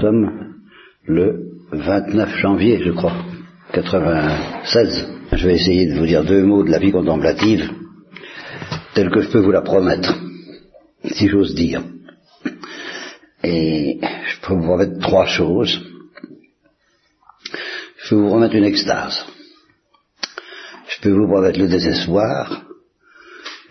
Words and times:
sommes 0.00 0.54
le 1.06 1.52
29 1.72 2.36
janvier, 2.36 2.82
je 2.84 2.90
crois, 2.90 3.24
96. 3.72 5.08
Je 5.32 5.46
vais 5.46 5.54
essayer 5.54 5.86
de 5.86 5.98
vous 5.98 6.06
dire 6.06 6.24
deux 6.24 6.42
mots 6.42 6.62
de 6.62 6.70
la 6.70 6.78
vie 6.78 6.92
contemplative, 6.92 7.70
telle 8.94 9.10
que 9.10 9.20
je 9.20 9.28
peux 9.28 9.40
vous 9.40 9.50
la 9.50 9.62
promettre, 9.62 10.16
si 11.04 11.28
j'ose 11.28 11.54
dire. 11.54 11.82
Et 13.42 13.98
je 14.00 14.46
peux 14.46 14.54
vous 14.54 14.64
promettre 14.64 14.98
trois 15.00 15.26
choses. 15.26 15.80
Je 17.98 18.10
peux 18.10 18.16
vous 18.16 18.28
promettre 18.28 18.54
une 18.54 18.64
extase. 18.64 19.24
Je 20.88 21.00
peux 21.02 21.10
vous 21.10 21.26
promettre 21.26 21.58
le 21.58 21.68
désespoir. 21.68 22.62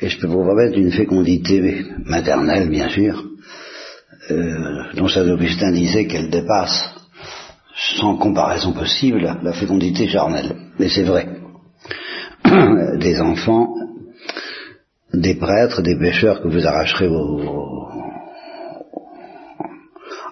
Et 0.01 0.09
je 0.09 0.19
peux 0.19 0.27
vous 0.27 0.43
promettre 0.43 0.77
une 0.77 0.91
fécondité 0.91 1.85
maternelle, 2.05 2.69
bien 2.69 2.89
sûr, 2.89 3.23
euh, 4.31 4.83
dont 4.95 5.07
Saint 5.07 5.27
Augustin 5.29 5.71
disait 5.71 6.07
qu'elle 6.07 6.29
dépasse 6.29 6.89
sans 7.97 8.17
comparaison 8.17 8.73
possible 8.73 9.37
la 9.43 9.53
fécondité 9.53 10.07
charnelle. 10.07 10.55
Mais 10.79 10.89
c'est 10.89 11.03
vrai. 11.03 11.27
des 12.99 13.19
enfants, 13.19 13.75
des 15.13 15.35
prêtres, 15.35 15.81
des 15.81 15.97
pécheurs 15.97 16.41
que 16.41 16.47
vous 16.47 16.65
arracherez 16.65 17.09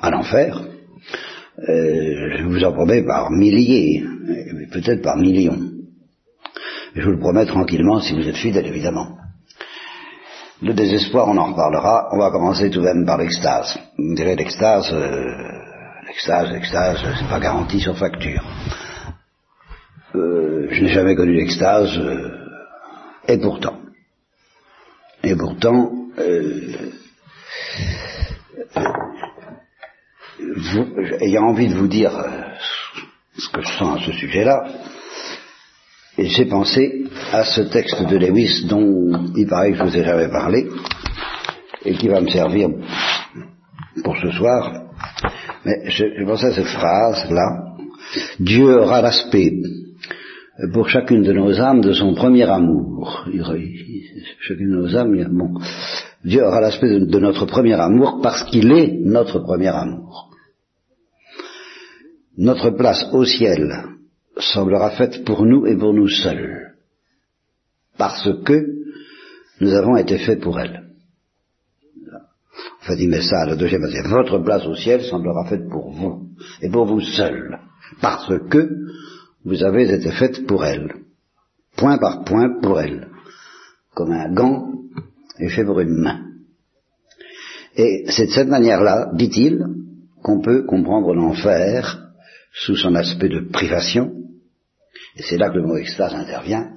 à 0.02 0.10
l'enfer, 0.10 0.62
euh, 1.60 2.38
je 2.38 2.44
vous 2.44 2.64
en 2.64 2.74
promets 2.74 3.04
par 3.04 3.32
milliers, 3.32 4.04
peut-être 4.72 5.02
par 5.02 5.18
millions. 5.18 5.60
Je 6.96 7.02
vous 7.02 7.12
le 7.12 7.20
promets 7.20 7.46
tranquillement 7.46 8.02
si 8.02 8.14
vous 8.14 8.28
êtes 8.28 8.36
fidèle, 8.36 8.68
évidemment. 8.68 9.18
Le 10.64 10.74
désespoir, 10.74 11.28
on 11.28 11.38
en 11.38 11.52
reparlera. 11.52 12.08
On 12.14 12.20
va 12.20 12.32
commencer 12.32 12.70
tout 12.70 12.80
de 12.80 12.86
même 12.86 13.06
par 13.06 13.18
l'extase. 13.18 13.78
Vous 13.98 14.16
direz 14.16 14.38
l'extase, 14.38 14.94
euh, 14.94 15.36
l'extase, 16.08 16.54
l'extase, 16.54 17.00
c'est 17.20 17.28
pas 17.28 17.42
garanti 17.42 17.82
sur 17.82 17.98
facture. 17.98 18.42
Euh, 20.16 20.68
je 20.72 20.84
n'ai 20.84 20.94
jamais 20.94 21.16
connu 21.16 21.34
l'extase, 21.34 21.98
euh, 21.98 22.32
et 23.28 23.38
pourtant, 23.40 23.78
et 25.22 25.36
pourtant, 25.36 25.92
ayant 31.20 31.44
envie 31.44 31.68
de 31.68 31.76
vous 31.76 31.90
dire 31.90 32.14
ce 33.38 33.50
que 33.50 33.62
je 33.62 33.78
sens 33.78 34.00
à 34.00 34.06
ce 34.06 34.14
sujet-là, 34.14 34.66
j'ai 36.18 36.46
pensé 36.46 37.06
à 37.32 37.44
ce 37.44 37.62
texte 37.62 38.08
de 38.08 38.18
Lewis 38.18 38.66
dont 38.68 39.32
il 39.36 39.48
paraît 39.48 39.72
que 39.72 39.78
je 39.78 39.84
vous 39.84 39.98
ai 39.98 40.04
jamais 40.04 40.30
parlé 40.30 40.68
et 41.86 41.94
qui 41.96 42.08
va 42.08 42.22
me 42.22 42.30
servir 42.30 42.70
pour 44.04 44.16
ce 44.18 44.32
soir. 44.32 44.84
Mais 45.66 45.90
j'ai 45.90 46.26
pensé 46.26 46.46
à 46.48 46.54
cette 46.54 46.66
phrase-là. 46.66 47.76
Dieu 48.40 48.80
aura 48.80 49.02
l'aspect 49.02 49.54
pour 50.74 50.88
chacune 50.88 51.24
de 51.24 51.34
nos 51.34 51.60
âmes 51.60 51.82
de 51.82 51.94
son 51.94 52.14
premier 52.14 52.44
amour. 52.44 53.26
Chacune 54.42 54.70
de 54.70 54.76
nos 54.76 54.96
âmes, 54.96 55.28
bon. 55.32 55.60
Dieu 56.24 56.44
aura 56.44 56.62
l'aspect 56.62 57.00
de 57.00 57.20
notre 57.20 57.46
premier 57.46 57.74
amour 57.74 58.20
parce 58.22 58.44
qu'il 58.44 58.72
est 58.72 59.00
notre 59.04 59.40
premier 59.40 59.70
amour. 59.70 60.30
Notre 62.38 62.72
place 62.72 63.06
au 63.14 63.26
ciel 63.26 63.94
semblera 64.38 64.92
faite 64.92 65.24
pour 65.26 65.46
nous 65.46 65.66
et 65.66 65.78
pour 65.78 65.94
nous 65.94 66.08
seuls, 66.08 66.74
parce 67.98 68.30
que 68.44 68.66
nous 69.60 69.74
avons 69.74 69.96
été 69.98 70.18
faits 70.18 70.42
pour 70.42 70.60
elle. 70.60 70.84
Enfin, 72.82 72.96
met 73.08 73.22
ça 73.22 73.42
à 73.42 73.46
la 73.46 73.56
deuxième 73.56 73.82
partie. 73.82 74.02
Votre 74.10 74.40
place 74.40 74.66
au 74.66 74.76
ciel 74.76 75.04
semblera 75.04 75.46
faite 75.46 75.70
pour 75.70 75.92
vous, 75.92 76.28
et 76.62 76.70
pour 76.70 76.86
vous 76.86 77.02
seuls, 77.02 77.60
parce 78.02 78.32
que 78.50 78.70
vous 79.46 79.64
avez 79.64 79.92
été 79.94 80.12
faite 80.12 80.46
pour 80.48 80.66
elle, 80.66 80.94
point 81.76 81.98
par 81.98 82.24
point 82.24 82.60
pour 82.62 82.80
elle, 82.80 83.10
comme 83.94 84.12
un 84.12 84.34
gant 84.34 84.74
est 85.40 85.50
fait 85.50 85.66
pour 85.66 85.80
une 85.80 85.98
main. 85.98 86.22
Et 87.76 88.06
c'est 88.10 88.28
de 88.28 88.32
cette 88.32 88.50
manière-là, 88.50 89.12
dit-il, 89.14 89.66
qu'on 90.22 90.42
peut 90.42 90.64
comprendre 90.64 91.14
l'enfer 91.14 92.12
sous 92.54 92.76
son 92.76 92.96
aspect 92.96 93.30
de 93.30 93.50
privation, 93.52 94.14
et 95.16 95.24
c'est 95.24 95.38
là 95.38 95.50
que 95.50 95.58
le 95.58 95.68
mot 95.68 95.78
extase 95.78 96.14
intervient, 96.14 96.72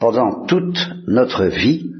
pendant 0.00 0.46
toute 0.46 0.78
notre 1.06 1.46
vie, 1.46 1.90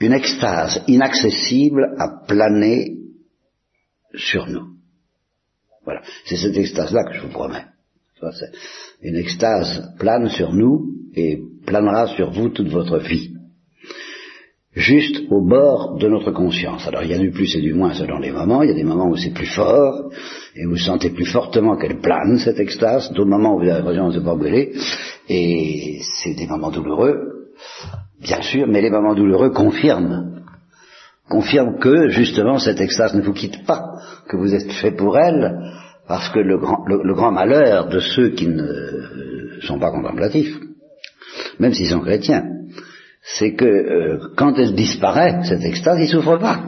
une 0.00 0.12
extase 0.12 0.82
inaccessible 0.86 1.94
a 1.98 2.26
plané 2.26 2.96
sur 4.14 4.46
nous. 4.46 4.68
Voilà, 5.84 6.02
c'est 6.26 6.36
cette 6.36 6.56
extase-là 6.56 7.04
que 7.04 7.14
je 7.14 7.20
vous 7.22 7.32
promets. 7.32 7.64
Une 9.02 9.16
extase 9.16 9.94
plane 9.98 10.28
sur 10.30 10.52
nous 10.52 10.86
et 11.14 11.38
planera 11.66 12.08
sur 12.08 12.30
vous 12.30 12.48
toute 12.48 12.68
votre 12.68 12.98
vie 12.98 13.35
juste 14.76 15.22
au 15.30 15.40
bord 15.40 15.96
de 15.96 16.06
notre 16.06 16.32
conscience. 16.32 16.86
Alors 16.86 17.02
il 17.02 17.10
y 17.10 17.14
a 17.14 17.18
du 17.18 17.30
plus 17.30 17.56
et 17.56 17.62
du 17.62 17.72
moins 17.72 17.94
selon 17.94 18.18
les 18.18 18.30
moments, 18.30 18.62
il 18.62 18.68
y 18.68 18.72
a 18.72 18.76
des 18.76 18.84
moments 18.84 19.08
où 19.08 19.16
c'est 19.16 19.32
plus 19.32 19.46
fort, 19.46 20.10
et 20.54 20.66
vous 20.66 20.76
sentez 20.76 21.10
plus 21.10 21.24
fortement 21.24 21.76
qu'elle 21.76 21.98
plane, 21.98 22.38
cette 22.38 22.60
extase, 22.60 23.10
d'autres 23.12 23.30
moments 23.30 23.56
où 23.56 23.60
vous 23.60 23.70
avez 23.70 23.78
l'impression 23.78 24.10
de 24.10 24.20
brûler, 24.20 24.74
et 25.30 25.98
c'est 26.02 26.34
des 26.34 26.46
moments 26.46 26.70
douloureux, 26.70 27.16
bien 28.20 28.42
sûr, 28.42 28.66
mais 28.68 28.82
les 28.82 28.90
moments 28.90 29.14
douloureux 29.14 29.50
confirment, 29.50 30.42
confirment 31.30 31.78
que 31.78 32.08
justement 32.10 32.58
cette 32.58 32.80
extase 32.80 33.14
ne 33.14 33.22
vous 33.22 33.32
quitte 33.32 33.64
pas, 33.64 33.82
que 34.28 34.36
vous 34.36 34.54
êtes 34.54 34.70
fait 34.72 34.92
pour 34.92 35.16
elle, 35.16 35.58
parce 36.06 36.28
que 36.28 36.38
le 36.38 36.58
grand, 36.58 36.84
le 36.86 37.14
grand 37.14 37.32
malheur 37.32 37.88
de 37.88 37.98
ceux 37.98 38.28
qui 38.28 38.46
ne 38.46 39.58
sont 39.62 39.78
pas 39.78 39.90
contemplatifs, 39.90 40.54
même 41.58 41.72
s'ils 41.72 41.88
sont 41.88 42.00
chrétiens, 42.00 42.44
c'est 43.26 43.54
que 43.54 43.64
euh, 43.64 44.18
quand 44.36 44.56
elle 44.56 44.74
disparaît, 44.74 45.42
cette 45.44 45.64
extase, 45.64 45.98
ils 46.00 46.08
souffrent 46.08 46.38
pas. 46.38 46.62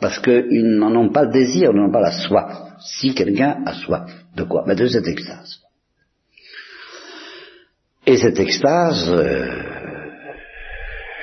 Parce 0.00 0.20
qu'ils 0.20 0.78
n'en 0.78 0.94
ont 0.94 1.10
pas 1.10 1.24
le 1.24 1.32
désir, 1.32 1.70
ils 1.72 1.76
n'en 1.76 1.88
ont 1.88 1.92
pas 1.92 2.00
la 2.00 2.12
soif. 2.12 2.52
Si 2.78 3.14
quelqu'un 3.14 3.62
a 3.66 3.72
soif, 3.72 4.08
de 4.36 4.44
quoi? 4.44 4.64
Ben 4.66 4.76
De 4.76 4.86
cette 4.86 5.08
extase. 5.08 5.60
Et 8.06 8.18
cette 8.18 8.38
extase, 8.38 9.10
euh, 9.10 9.48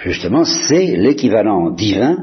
justement, 0.03 0.43
c'est 0.43 0.97
l'équivalent 0.97 1.69
divin 1.69 2.17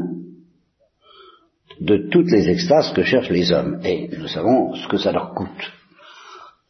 de 1.81 2.09
toutes 2.11 2.31
les 2.31 2.51
extases 2.51 2.93
que 2.93 3.05
cherchent 3.05 3.31
les 3.31 3.53
hommes. 3.53 3.81
Et 3.85 4.11
nous 4.19 4.29
savons 4.29 4.75
ce 4.75 4.89
que 4.89 4.99
ça 4.99 5.13
leur 5.13 5.33
coûte. 5.33 5.73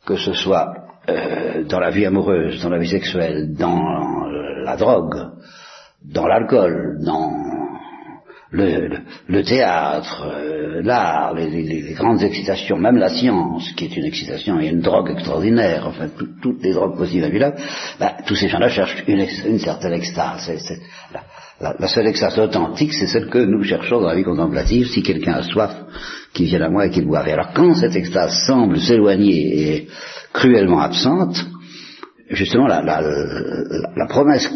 Que 0.06 0.16
ce 0.16 0.34
soit 0.34 0.74
euh, 1.08 1.64
dans 1.64 1.80
la 1.80 1.90
vie 1.90 2.04
amoureuse, 2.04 2.62
dans 2.62 2.70
la 2.70 2.78
vie 2.78 2.88
sexuelle, 2.88 3.54
dans 3.54 4.27
la 4.68 4.76
drogue, 4.76 5.16
dans 6.04 6.26
l'alcool, 6.26 6.98
dans 7.04 7.32
le, 8.50 9.42
théâtre, 9.42 10.26
euh, 10.26 10.82
l'art, 10.82 11.34
les, 11.34 11.94
grandes 11.94 12.22
excitations, 12.22 12.78
même 12.78 12.96
la 12.96 13.10
science, 13.10 13.72
qui 13.76 13.84
est 13.86 13.96
une 13.96 14.04
excitation 14.04 14.60
et 14.60 14.68
une 14.68 14.80
drogue 14.80 15.10
extraordinaire, 15.10 15.86
enfin 15.86 16.06
toutes 16.42 16.62
les 16.62 16.72
drogues 16.72 16.96
possibles 16.96 17.24
et 17.24 17.28
imaginables, 17.28 17.56
ben, 18.00 18.12
tous 18.26 18.36
ces 18.36 18.48
gens-là 18.48 18.68
cherchent 18.68 19.04
une, 19.06 19.58
certaine 19.58 19.92
extase. 19.92 20.50
la, 21.60 21.88
seule 21.88 22.06
extase 22.06 22.38
authentique, 22.38 22.94
c'est 22.94 23.06
celle 23.06 23.28
que 23.28 23.38
nous 23.38 23.62
cherchons 23.64 24.00
dans 24.00 24.08
la 24.08 24.14
vie 24.14 24.24
contemplative, 24.24 24.88
si 24.88 25.02
quelqu'un 25.02 25.34
a 25.34 25.42
soif, 25.42 25.74
qu'il 26.32 26.46
vienne 26.46 26.62
à 26.62 26.70
moi 26.70 26.86
et 26.86 26.90
qu'il 26.90 27.06
boive. 27.06 27.28
alors 27.28 27.52
quand 27.54 27.74
cette 27.74 27.96
extase 27.96 28.44
semble 28.46 28.80
s'éloigner 28.80 29.40
et 29.60 29.88
cruellement 30.32 30.80
absente, 30.80 31.36
justement 32.30 32.66
la, 32.66 34.06
promesse 34.08 34.48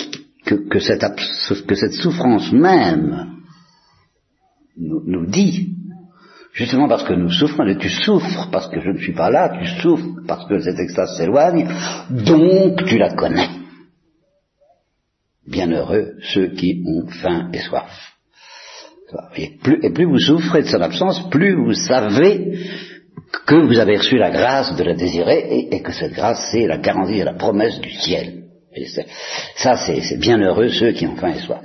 que, 0.45 0.79
cette, 0.79 1.93
souffrance 1.93 2.53
même 2.53 3.29
nous, 4.77 5.27
dit, 5.27 5.71
justement 6.53 6.89
parce 6.89 7.05
que 7.05 7.15
nous 7.15 7.31
souffrons, 7.31 7.65
tu 7.79 7.89
souffres 7.89 8.49
parce 8.51 8.69
que 8.69 8.81
je 8.81 8.91
ne 8.91 8.99
suis 8.99 9.15
pas 9.15 9.31
là, 9.31 9.59
tu 9.59 9.67
souffres 9.81 10.21
parce 10.27 10.47
que 10.49 10.59
cette 10.61 10.79
extase 10.79 11.17
s'éloigne, 11.17 11.69
donc 12.11 12.85
tu 12.87 12.99
la 12.99 13.15
connais. 13.15 13.49
Bienheureux 15.47 16.15
ceux 16.23 16.49
qui 16.49 16.83
ont 16.87 17.07
faim 17.09 17.51
et 17.53 17.59
soif. 17.59 17.91
Et 19.37 19.59
plus 19.59 20.07
vous 20.07 20.19
souffrez 20.19 20.63
de 20.63 20.69
son 20.69 20.81
absence, 20.81 21.29
plus 21.29 21.55
vous 21.55 21.75
savez 21.75 22.59
que 23.47 23.67
vous 23.67 23.79
avez 23.79 23.97
reçu 23.97 24.17
la 24.19 24.31
grâce 24.31 24.77
de 24.77 24.85
la 24.85 24.95
désirer 24.95 25.69
et, 25.71 25.83
que 25.83 25.93
cette 25.93 26.13
grâce, 26.13 26.49
c'est 26.53 26.67
la 26.67 26.79
garantie 26.79 27.19
et 27.19 27.25
la 27.25 27.35
promesse 27.35 27.81
du 27.81 27.91
ciel. 27.91 28.45
ça, 29.57 29.77
c'est 29.77 30.19
bien 30.19 30.39
heureux 30.39 30.69
ceux 30.69 30.93
qui 30.93 31.07
ont 31.07 31.17
faim 31.17 31.33
et 31.35 31.41
soif. 31.41 31.61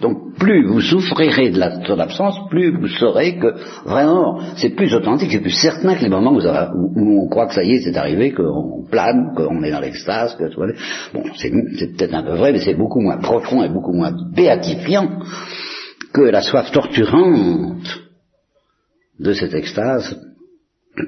Donc, 0.00 0.36
plus 0.38 0.66
vous 0.66 0.80
souffrirez 0.80 1.50
de, 1.50 1.58
la, 1.58 1.84
son 1.84 1.98
absence, 1.98 2.36
plus 2.50 2.76
vous 2.76 2.88
saurez 2.88 3.38
que 3.38 3.54
vraiment, 3.84 4.40
c'est 4.56 4.70
plus 4.70 4.92
authentique, 4.94 5.30
c'est 5.30 5.40
plus 5.40 5.50
certain 5.50 5.94
que 5.94 6.02
les 6.02 6.08
moments 6.08 6.32
où, 6.32 6.40
où, 6.40 7.24
on 7.24 7.28
croit 7.28 7.46
que 7.46 7.54
ça 7.54 7.62
y 7.62 7.74
est, 7.74 7.80
c'est 7.82 7.96
arrivé, 7.96 8.32
qu'on 8.32 8.84
plane, 8.90 9.34
qu'on 9.36 9.62
est 9.62 9.70
dans 9.70 9.80
l'extase, 9.80 10.34
que 10.36 10.48
tout 10.48 10.62
Bon, 11.14 11.22
c'est 11.36 11.50
peut-être 11.50 12.14
un 12.14 12.22
peu 12.22 12.34
vrai, 12.34 12.52
mais 12.52 12.60
c'est 12.60 12.74
beaucoup 12.74 13.00
moins 13.00 13.18
profond 13.18 13.62
et 13.62 13.68
beaucoup 13.68 13.92
moins 13.92 14.12
béatifiant 14.34 15.20
que 16.12 16.22
la 16.22 16.42
soif 16.42 16.72
torturante 16.72 18.00
de 19.20 19.32
cette 19.32 19.54
extase 19.54 20.16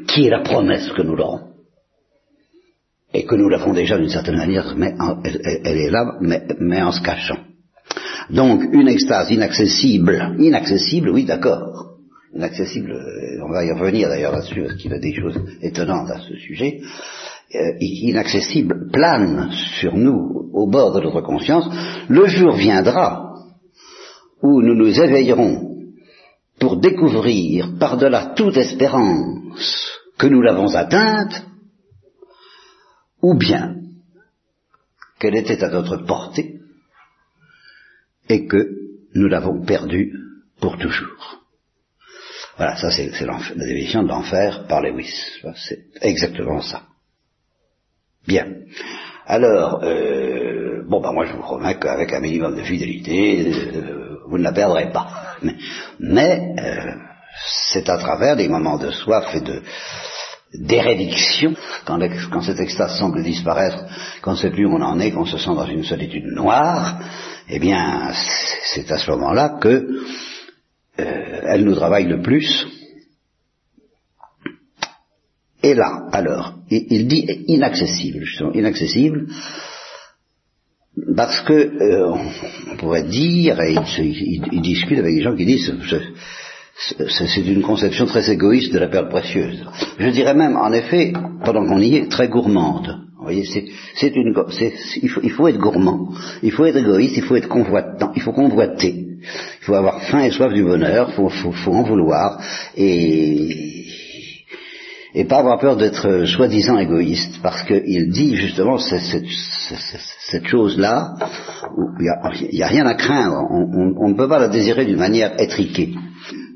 qui 0.06 0.26
est 0.26 0.30
la 0.30 0.40
promesse 0.40 0.90
que 0.92 1.02
nous 1.02 1.16
l'aurons. 1.16 1.40
Et 3.14 3.24
que 3.24 3.34
nous 3.34 3.48
l'avons 3.48 3.72
déjà 3.72 3.96
d'une 3.96 4.10
certaine 4.10 4.36
manière, 4.36 4.74
mais 4.76 4.94
elle, 5.24 5.78
est 5.78 5.90
là, 5.90 6.18
mais, 6.20 6.82
en 6.82 6.92
se 6.92 7.00
cachant. 7.00 7.38
Donc 8.30 8.62
une 8.72 8.88
extase 8.88 9.30
inaccessible, 9.30 10.36
inaccessible, 10.38 11.08
oui 11.08 11.24
d'accord, 11.24 11.96
inaccessible, 12.34 12.92
euh, 12.92 13.44
on 13.46 13.50
va 13.50 13.64
y 13.64 13.72
revenir 13.72 14.10
d'ailleurs 14.10 14.32
là-dessus, 14.32 14.62
parce 14.62 14.74
qu'il 14.74 14.92
a 14.92 14.98
des 14.98 15.14
choses 15.14 15.40
étonnantes 15.62 16.10
à 16.10 16.20
ce 16.20 16.34
sujet, 16.36 16.82
euh, 17.54 17.72
inaccessible, 17.80 18.90
plane 18.92 19.50
sur 19.80 19.96
nous, 19.96 20.50
au 20.52 20.68
bord 20.68 20.92
de 20.92 21.00
notre 21.00 21.22
conscience, 21.22 21.66
le 22.10 22.26
jour 22.26 22.54
viendra 22.56 23.32
où 24.42 24.60
nous 24.60 24.74
nous 24.74 25.00
éveillerons 25.00 25.77
pour 26.58 26.76
découvrir 26.76 27.78
par-delà 27.78 28.34
toute 28.36 28.56
espérance 28.56 29.90
que 30.18 30.26
nous 30.26 30.42
l'avons 30.42 30.74
atteinte, 30.74 31.44
ou 33.22 33.34
bien 33.34 33.76
qu'elle 35.18 35.36
était 35.36 35.62
à 35.62 35.70
notre 35.70 35.96
portée 35.98 36.60
et 38.28 38.46
que 38.46 38.68
nous 39.14 39.28
l'avons 39.28 39.64
perdue 39.64 40.12
pour 40.60 40.76
toujours. 40.78 41.42
Voilà, 42.56 42.76
ça 42.76 42.90
c'est 42.90 43.10
la 43.20 43.38
définition 43.54 44.02
de 44.02 44.08
l'enfer 44.08 44.66
par 44.66 44.82
Lewis. 44.82 45.12
C'est 45.56 45.86
exactement 46.02 46.60
ça. 46.60 46.82
Bien. 48.26 48.52
Alors, 49.26 49.82
euh, 49.84 50.82
bon, 50.88 51.00
ben 51.00 51.12
moi 51.12 51.26
je 51.26 51.32
vous 51.32 51.42
promets 51.42 51.78
qu'avec 51.78 52.12
un 52.12 52.20
minimum 52.20 52.56
de 52.56 52.62
fidélité, 52.62 53.52
euh, 53.74 54.07
vous 54.28 54.38
ne 54.38 54.44
la 54.44 54.52
perdrez 54.52 54.90
pas. 54.90 55.36
Mais, 55.98 56.54
euh, 56.58 56.92
c'est 57.70 57.88
à 57.88 57.98
travers 57.98 58.36
des 58.36 58.48
moments 58.48 58.78
de 58.78 58.90
soif 58.90 59.34
et 59.34 59.40
de 59.40 59.62
d'érédiction, 60.54 61.54
quand, 61.84 62.00
quand 62.30 62.40
cette 62.40 62.58
extase 62.58 62.98
semble 62.98 63.22
disparaître, 63.22 63.84
qu'on 64.22 64.30
ne 64.30 64.36
sait 64.36 64.50
plus 64.50 64.64
où 64.64 64.76
on 64.76 64.80
en 64.80 64.98
est, 64.98 65.10
qu'on 65.10 65.26
se 65.26 65.36
sent 65.36 65.54
dans 65.54 65.66
une 65.66 65.84
solitude 65.84 66.24
noire, 66.24 67.00
eh 67.50 67.58
bien, 67.58 68.10
c'est 68.72 68.90
à 68.90 68.96
ce 68.96 69.10
moment-là 69.10 69.58
que 69.60 69.86
elle 70.96 71.64
nous 71.64 71.74
travaille 71.74 72.06
le 72.06 72.22
plus, 72.22 72.66
et 75.62 75.74
là, 75.74 76.08
alors, 76.12 76.54
il 76.70 77.08
dit 77.08 77.26
inaccessible, 77.48 78.24
justement, 78.24 78.52
inaccessible, 78.52 79.26
parce 81.16 81.40
que 81.40 81.52
euh, 81.52 82.14
on 82.72 82.76
pourrait 82.76 83.04
dire, 83.04 83.60
et 83.60 83.74
il, 83.98 84.60
discute 84.62 84.98
avec 84.98 85.14
des 85.14 85.22
gens 85.22 85.36
qui 85.36 85.44
disent, 85.44 85.72
c'est 86.76 87.46
une 87.46 87.62
conception 87.62 88.06
très 88.06 88.30
égoïste 88.30 88.72
de 88.72 88.78
la 88.78 88.88
perle 88.88 89.08
précieuse. 89.08 89.64
Je 89.98 90.08
dirais 90.10 90.34
même, 90.34 90.56
en 90.56 90.72
effet, 90.72 91.12
pendant 91.44 91.66
qu'on 91.66 91.80
y 91.80 91.96
est, 91.96 92.08
très 92.08 92.28
gourmande. 92.28 93.00
Vous 93.18 93.24
voyez, 93.24 93.44
c'est 93.96 94.14
une, 94.14 94.34
il 95.02 95.30
faut, 95.30 95.48
être 95.48 95.58
gourmand, 95.58 96.10
il 96.42 96.52
faut 96.52 96.64
être 96.64 96.76
égoïste, 96.76 97.16
il 97.16 97.24
faut 97.24 97.36
être 97.36 97.48
convoitant, 97.48 98.12
il 98.14 98.22
faut 98.22 98.32
convoiter, 98.32 98.94
il 98.94 99.64
faut 99.64 99.74
avoir 99.74 100.02
faim 100.02 100.20
et 100.20 100.30
soif 100.30 100.52
du 100.52 100.62
bonheur, 100.62 101.08
il 101.10 101.14
faut, 101.14 101.28
faut 101.28 101.72
en 101.72 101.82
vouloir, 101.82 102.40
et 102.76 103.77
et 105.18 105.24
pas 105.24 105.38
avoir 105.38 105.58
peur 105.58 105.76
d'être 105.76 106.06
euh, 106.06 106.26
soi-disant 106.26 106.78
égoïste, 106.78 107.40
parce 107.42 107.64
qu'il 107.64 108.08
dit 108.10 108.36
justement 108.36 108.78
cette, 108.78 110.46
chose-là, 110.46 111.16
il 111.98 112.50
n'y 112.52 112.62
a, 112.62 112.68
rien 112.68 112.86
à 112.86 112.94
craindre, 112.94 113.42
on, 113.50 114.08
ne 114.10 114.14
peut 114.14 114.28
pas 114.28 114.38
la 114.38 114.46
désirer 114.46 114.84
d'une 114.84 114.98
manière 114.98 115.32
étriquée. 115.40 115.92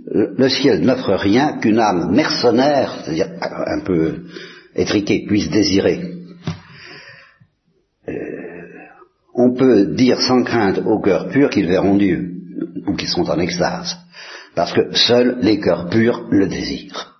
Le, 0.07 0.49
ciel 0.49 0.83
n'offre 0.83 1.13
rien 1.15 1.59
qu'une 1.59 1.81
âme 1.81 2.15
mercenaire, 2.15 3.01
c'est-à-dire 3.03 3.31
un 3.41 3.81
peu 3.81 4.27
étriquée, 4.77 5.25
puisse 5.27 5.51
désirer. 5.51 6.01
Euh, 8.09 8.13
on 9.35 9.55
peut 9.55 9.87
dire 9.87 10.21
sans 10.21 10.45
crainte 10.45 10.83
aux 10.87 11.01
cœurs 11.01 11.31
purs 11.31 11.51
qu'ils 11.51 11.67
verront 11.67 11.97
Dieu, 11.97 12.31
ou 12.87 12.95
qu'ils 12.95 13.09
sont 13.09 13.29
en 13.29 13.41
extase, 13.41 13.97
parce 14.55 14.73
que 14.73 14.95
seuls 14.95 15.39
les 15.41 15.59
cœurs 15.59 15.89
purs 15.89 16.29
le 16.31 16.47
désirent. 16.47 17.12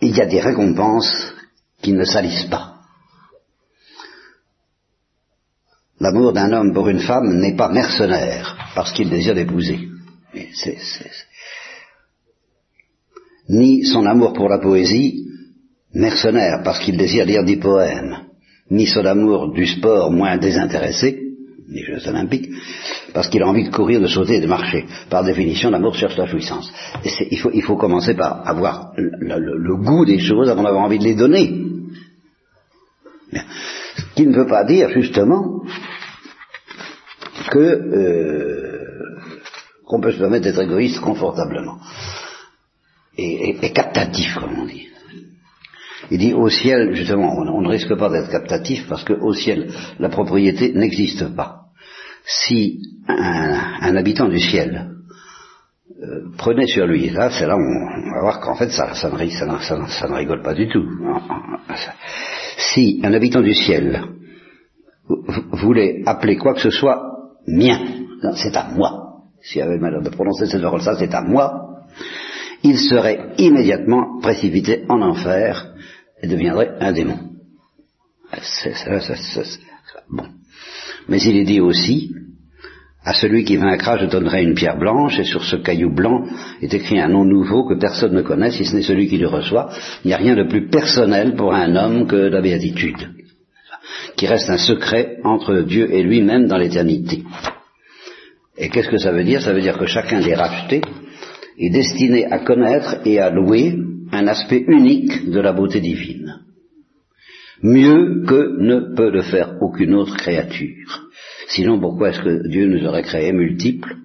Il 0.00 0.16
y 0.16 0.20
a 0.20 0.26
des 0.26 0.40
récompenses 0.40 1.34
qui 1.82 1.92
ne 1.92 2.04
salissent 2.04 2.48
pas. 2.50 2.76
L'amour 6.00 6.32
d'un 6.32 6.52
homme 6.52 6.72
pour 6.72 6.88
une 6.88 7.00
femme 7.00 7.38
n'est 7.40 7.56
pas 7.56 7.68
mercenaire 7.68 8.56
parce 8.74 8.92
qu'il 8.92 9.10
désire 9.10 9.34
l'épouser. 9.34 9.88
Ni 13.48 13.84
son 13.84 14.06
amour 14.06 14.32
pour 14.32 14.48
la 14.48 14.58
poésie, 14.58 15.26
mercenaire 15.92 16.62
parce 16.64 16.78
qu'il 16.78 16.96
désire 16.96 17.26
lire 17.26 17.44
des 17.44 17.58
poèmes, 17.58 18.28
ni 18.70 18.86
son 18.86 19.04
amour 19.04 19.52
du 19.52 19.66
sport 19.66 20.10
moins 20.10 20.38
désintéressé, 20.38 21.20
les 21.68 21.82
Jeux 21.82 22.08
olympiques, 22.08 22.48
parce 23.12 23.28
qu'il 23.28 23.42
a 23.42 23.46
envie 23.46 23.64
de 23.64 23.74
courir, 23.74 24.00
de 24.00 24.06
sauter 24.06 24.36
et 24.36 24.40
de 24.40 24.46
marcher. 24.46 24.86
Par 25.08 25.24
définition, 25.24 25.70
l'amour 25.70 25.94
cherche 25.94 26.16
la 26.16 26.26
jouissance. 26.26 26.72
Il, 27.30 27.62
faut, 27.62 27.76
commencer 27.76 28.14
par 28.14 28.46
avoir 28.48 28.92
le, 28.96 29.76
goût 29.76 30.04
des 30.04 30.18
choses 30.18 30.48
avant 30.48 30.62
d'avoir 30.62 30.84
envie 30.84 30.98
de 30.98 31.04
les 31.04 31.14
donner. 31.14 31.66
Ce 33.32 34.14
qui 34.14 34.26
ne 34.26 34.34
veut 34.34 34.46
pas 34.46 34.64
dire, 34.64 34.90
justement, 34.90 35.62
que 37.50 37.58
euh, 37.58 38.80
qu'on 39.86 40.00
peut 40.00 40.12
se 40.12 40.18
permettre 40.18 40.44
d'être 40.44 40.62
égoïste 40.62 41.00
confortablement. 41.00 41.78
Et, 43.18 43.58
captatif, 43.72 44.36
comme 44.36 44.58
on 44.60 44.64
dit. 44.64 44.86
Il 46.10 46.18
dit 46.18 46.32
au 46.32 46.48
ciel, 46.48 46.94
justement, 46.94 47.36
on, 47.36 47.60
ne 47.60 47.68
risque 47.68 47.94
pas 47.96 48.08
d'être 48.08 48.30
captatif 48.30 48.86
parce 48.88 49.04
qu'au 49.04 49.34
ciel, 49.34 49.72
la 49.98 50.08
propriété 50.08 50.72
n'existe 50.72 51.34
pas. 51.34 51.59
Si 52.32 52.78
un, 53.08 53.96
habitant 53.96 54.28
du 54.28 54.38
ciel 54.38 54.90
euh, 56.00 56.30
prenait 56.38 56.66
sur 56.66 56.86
lui, 56.86 57.10
là, 57.10 57.30
c'est 57.30 57.46
là 57.46 57.56
où 57.56 57.60
on 57.60 58.14
va 58.14 58.20
voir 58.20 58.40
qu'en 58.40 58.54
fait, 58.54 58.70
ça, 58.70 58.94
ça, 58.94 59.10
ne, 59.10 60.14
rigole 60.14 60.42
pas 60.42 60.54
du 60.54 60.68
tout. 60.68 60.86
Si 62.56 63.00
un 63.02 63.12
habitant 63.12 63.40
du 63.40 63.52
ciel 63.52 64.04
voulait 65.52 66.02
appeler 66.06 66.36
quoi 66.36 66.54
que 66.54 66.60
ce 66.60 66.70
soit 66.70 67.02
mien, 67.48 67.80
c'est 68.36 68.56
à 68.56 68.68
moi, 68.76 69.24
s'il 69.42 69.62
avait 69.62 69.78
mal 69.78 70.00
de 70.02 70.10
prononcer 70.10 70.46
cette 70.46 70.62
parole, 70.62 70.82
ça 70.82 70.96
c'est 70.96 71.12
à 71.12 71.22
moi, 71.22 71.82
il 72.62 72.78
serait 72.78 73.34
immédiatement 73.38 74.20
précipité 74.20 74.84
en 74.88 75.00
enfer 75.00 75.74
et 76.22 76.28
deviendrait 76.28 76.76
un 76.78 76.92
démon. 76.92 77.18
bon. 80.10 80.26
Mais 81.08 81.20
il 81.22 81.36
est 81.38 81.44
dit 81.44 81.60
aussi, 81.60 82.14
à 83.04 83.14
celui 83.14 83.44
qui 83.44 83.56
vaincra, 83.56 83.96
je 83.96 84.06
donnerai 84.06 84.42
une 84.42 84.54
pierre 84.54 84.78
blanche, 84.78 85.18
et 85.18 85.24
sur 85.24 85.42
ce 85.42 85.56
caillou 85.56 85.94
blanc 85.94 86.26
est 86.60 86.74
écrit 86.74 87.00
un 87.00 87.08
nom 87.08 87.24
nouveau 87.24 87.66
que 87.66 87.74
personne 87.74 88.14
ne 88.14 88.22
connaît, 88.22 88.50
si 88.50 88.64
ce 88.64 88.76
n'est 88.76 88.82
celui 88.82 89.08
qui 89.08 89.16
le 89.16 89.28
reçoit. 89.28 89.70
Il 90.04 90.08
n'y 90.08 90.14
a 90.14 90.18
rien 90.18 90.36
de 90.36 90.44
plus 90.44 90.68
personnel 90.68 91.34
pour 91.34 91.54
un 91.54 91.74
homme 91.76 92.06
que 92.06 92.16
la 92.16 92.42
béatitude, 92.42 93.08
qui 94.16 94.26
reste 94.26 94.50
un 94.50 94.58
secret 94.58 95.16
entre 95.24 95.62
Dieu 95.62 95.90
et 95.90 96.02
lui-même 96.02 96.46
dans 96.46 96.58
l'éternité. 96.58 97.22
Et 98.58 98.68
qu'est-ce 98.68 98.90
que 98.90 98.98
ça 98.98 99.12
veut 99.12 99.24
dire? 99.24 99.40
Ça 99.40 99.54
veut 99.54 99.62
dire 99.62 99.78
que 99.78 99.86
chacun 99.86 100.20
des 100.20 100.34
rachetés 100.34 100.82
est 101.58 101.70
destiné 101.70 102.26
à 102.26 102.40
connaître 102.40 102.96
et 103.06 103.18
à 103.18 103.30
louer 103.30 103.76
un 104.12 104.26
aspect 104.26 104.62
unique 104.68 105.30
de 105.30 105.40
la 105.40 105.52
beauté 105.52 105.80
divine. 105.80 106.40
Mieux 107.62 108.24
que 108.26 108.60
ne 108.60 108.94
peut 108.94 109.10
le 109.10 109.22
faire 109.22 109.54
aucune 109.62 109.94
autre 109.94 110.16
créature. 110.16 111.09
Sinon, 111.50 111.80
pourquoi 111.80 112.10
est-ce 112.10 112.22
que 112.22 112.48
Dieu 112.48 112.66
nous 112.66 112.86
aurait 112.86 113.02
créés 113.02 113.32
multiples 113.32 113.96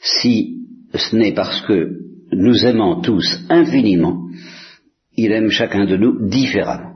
si 0.00 0.58
ce 0.94 1.16
n'est 1.16 1.34
parce 1.34 1.60
que 1.62 1.90
nous 2.30 2.64
aimons 2.64 3.00
tous 3.00 3.40
infiniment, 3.48 4.28
il 5.16 5.32
aime 5.32 5.50
chacun 5.50 5.86
de 5.86 5.96
nous 5.96 6.28
différemment. 6.28 6.94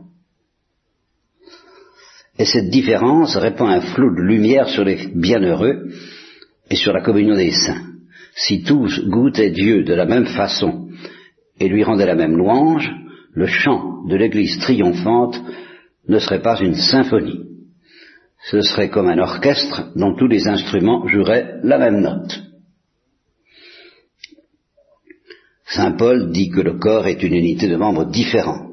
Et 2.39 2.45
cette 2.45 2.71
différence 2.71 3.37
répand 3.37 3.71
un 3.71 3.81
flot 3.81 4.15
de 4.15 4.23
lumière 4.23 4.69
sur 4.69 4.85
les 4.85 5.09
bienheureux 5.15 5.89
et 6.71 6.77
sur 6.77 6.93
la 6.93 7.03
communion 7.03 7.37
des 7.37 7.51
saints. 7.51 7.83
Si 8.35 8.63
tous 8.63 9.05
goûtaient 9.09 9.51
Dieu 9.51 9.83
de 9.83 9.95
la 9.95 10.07
même 10.07 10.27
façon 10.27 10.89
et 11.59 11.69
lui 11.69 11.83
rendaient 11.83 12.07
la 12.07 12.15
même 12.15 12.37
louange, 12.37 12.89
le 13.35 13.47
chant 13.47 14.05
de 14.07 14.15
l'Église 14.17 14.59
triomphante 14.61 15.43
ne 16.09 16.19
serait 16.19 16.43
pas 16.43 16.61
une 16.61 16.77
symphonie 16.77 17.52
ce 18.45 18.61
serait 18.61 18.91
comme 18.91 19.09
un 19.09 19.19
orchestre 19.19 19.93
dont 19.95 20.15
tous 20.17 20.27
les 20.27 20.49
instruments 20.49 21.07
joueraient 21.07 21.61
la 21.63 21.79
même 21.79 22.01
note. 22.01 22.43
Saint 25.67 25.93
Paul 25.93 26.33
dit 26.33 26.51
que 26.51 26.61
le 26.61 26.79
corps 26.79 27.07
est 27.07 27.23
une 27.23 27.35
unité 27.35 27.69
de 27.69 27.77
membres 27.77 28.05
différents. 28.05 28.69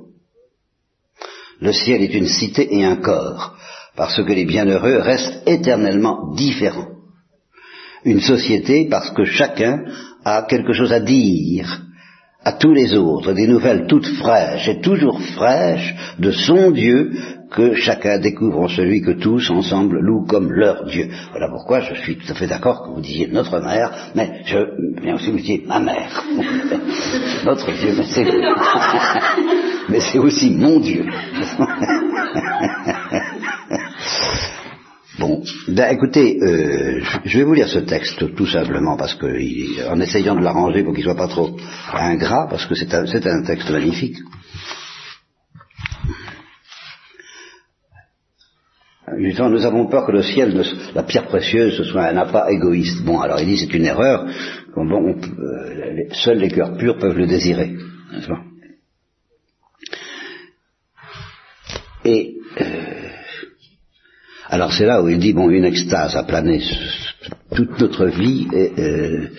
Le 1.61 1.71
ciel 1.71 2.01
est 2.01 2.13
une 2.13 2.27
cité 2.27 2.73
et 2.75 2.83
un 2.83 2.97
corps, 2.97 3.55
parce 3.95 4.15
que 4.15 4.33
les 4.33 4.45
bienheureux 4.45 4.97
restent 4.97 5.43
éternellement 5.45 6.33
différents. 6.33 6.89
Une 8.05 8.21
société 8.21 8.87
parce 8.89 9.11
que 9.11 9.25
chacun 9.25 9.83
a 10.23 10.43
quelque 10.43 10.73
chose 10.73 10.93
à 10.93 10.99
dire 10.99 11.81
à 12.43 12.53
tous 12.53 12.73
les 12.73 12.95
autres, 12.95 13.33
des 13.33 13.47
nouvelles 13.47 13.85
toutes 13.87 14.07
fraîches 14.07 14.67
et 14.69 14.79
toujours 14.79 15.21
fraîches 15.21 15.93
de 16.19 16.31
son 16.31 16.71
Dieu 16.71 17.11
que 17.51 17.73
chacun 17.73 18.17
découvre 18.19 18.61
en 18.61 18.67
celui 18.67 19.01
que 19.01 19.11
tous 19.11 19.49
ensemble 19.49 19.99
louent 19.99 20.25
comme 20.25 20.51
leur 20.51 20.85
Dieu. 20.85 21.09
Voilà 21.31 21.49
pourquoi 21.49 21.81
je 21.81 21.95
suis 21.95 22.15
tout 22.15 22.31
à 22.31 22.35
fait 22.35 22.47
d'accord 22.47 22.83
que 22.83 22.89
vous 22.91 23.01
disiez 23.01 23.27
notre 23.27 23.59
mère, 23.59 24.11
mais 24.15 24.41
je 24.45 24.57
viens 25.01 25.15
aussi 25.15 25.31
vous 25.31 25.39
dire 25.39 25.61
ma 25.67 25.79
mère. 25.79 26.23
notre 27.45 27.71
Dieu, 27.73 27.93
mais 27.97 28.05
c'est, 28.05 28.25
mais 29.89 29.99
c'est 29.99 30.19
aussi 30.19 30.51
mon 30.51 30.79
Dieu. 30.79 31.05
Ben 35.67 35.91
écoutez, 35.91 36.39
euh, 36.41 37.01
je 37.25 37.37
vais 37.37 37.43
vous 37.43 37.53
lire 37.53 37.67
ce 37.67 37.79
texte 37.79 38.35
tout 38.35 38.45
simplement 38.45 38.97
parce 38.97 39.15
que, 39.15 39.89
en 39.89 39.99
essayant 39.99 40.35
de 40.35 40.41
l'arranger 40.43 40.83
pour 40.83 40.93
qu'il 40.93 41.03
soit 41.03 41.15
pas 41.15 41.27
trop 41.27 41.55
ingrat, 41.93 42.47
parce 42.49 42.65
que 42.65 42.75
c'est 42.75 42.93
un, 42.93 43.05
un, 43.05 43.43
texte 43.43 43.69
magnifique. 43.69 44.17
nous 49.17 49.65
avons 49.65 49.87
peur 49.87 50.05
que 50.05 50.11
le 50.11 50.21
ciel, 50.21 50.63
la 50.95 51.03
pierre 51.03 51.27
précieuse, 51.27 51.75
ce 51.77 51.83
soit 51.83 52.05
un 52.05 52.17
appât 52.17 52.51
égoïste. 52.51 53.03
Bon, 53.03 53.19
alors 53.19 53.39
il 53.41 53.47
dit 53.47 53.57
c'est 53.57 53.73
une 53.73 53.85
erreur. 53.85 54.25
Bon, 54.75 55.15
euh, 55.15 56.03
seuls 56.11 56.39
les 56.39 56.49
cœurs 56.49 56.77
purs 56.77 56.97
peuvent 56.97 57.17
le 57.17 57.27
désirer. 57.27 57.75
Et 62.05 62.35
euh, 62.61 62.88
alors 64.49 64.73
c'est 64.73 64.85
là 64.85 65.03
où 65.03 65.07
il 65.07 65.19
dit, 65.19 65.33
bon, 65.33 65.49
une 65.49 65.65
extase 65.65 66.15
a 66.15 66.23
plané 66.23 66.59
toute 67.55 67.79
notre 67.79 68.07
vie, 68.07 68.47
et, 68.51 68.73
euh, 68.79 69.29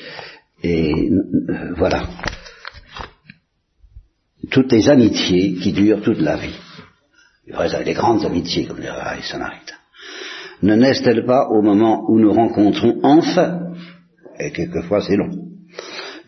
euh, 0.64 1.74
voilà. 1.76 2.04
Toutes 4.50 4.72
les 4.72 4.88
amitiés 4.88 5.54
qui 5.54 5.72
durent 5.72 6.02
toute 6.02 6.20
la 6.20 6.36
vie, 6.36 6.54
les 7.84 7.92
grandes 7.92 8.24
amitiés, 8.24 8.66
comme 8.66 8.80
dirait 8.80 9.22
Sonarita, 9.22 9.74
ne 10.62 10.76
naissent-elles 10.76 11.24
pas 11.24 11.48
au 11.48 11.60
moment 11.60 12.04
où 12.08 12.20
nous 12.20 12.32
rencontrons 12.32 13.00
enfin, 13.02 13.72
et 14.38 14.52
quelquefois 14.52 15.02
c'est 15.02 15.16
long, 15.16 15.30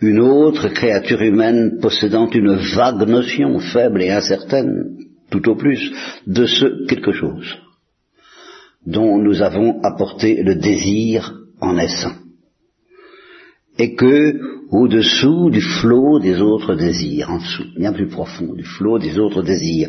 une 0.00 0.18
autre 0.18 0.68
créature 0.68 1.22
humaine 1.22 1.78
possédant 1.80 2.28
une 2.30 2.56
vague 2.56 3.08
notion, 3.08 3.60
faible 3.60 4.02
et 4.02 4.10
incertaine, 4.10 4.96
tout 5.30 5.48
au 5.48 5.54
plus, 5.54 5.92
de 6.26 6.46
ce 6.46 6.86
quelque 6.86 7.12
chose? 7.12 7.58
Dont 8.86 9.18
nous 9.18 9.42
avons 9.42 9.80
apporté 9.82 10.42
le 10.42 10.56
désir 10.56 11.34
en 11.60 11.74
naissant. 11.74 12.12
Et 13.78 13.94
que, 13.94 14.38
au-dessous 14.70 15.50
du 15.50 15.60
flot 15.60 16.18
des 16.18 16.40
autres 16.40 16.74
désirs, 16.74 17.30
en 17.30 17.38
dessous, 17.38 17.64
bien 17.76 17.92
plus 17.92 18.08
profond, 18.08 18.52
du 18.54 18.64
flot 18.64 18.98
des 18.98 19.18
autres 19.18 19.42
désirs, 19.42 19.88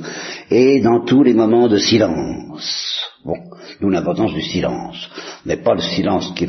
et 0.50 0.81
dans 0.81 1.03
tous 1.03 1.23
les 1.23 1.33
moments 1.33 1.67
de 1.67 1.77
silence, 1.77 3.01
bon, 3.25 3.35
nous 3.81 3.89
l'importance 3.89 4.33
du 4.33 4.41
silence, 4.41 5.09
mais 5.45 5.57
pas 5.57 5.73
le 5.73 5.81
silence 5.81 6.33
qui, 6.35 6.45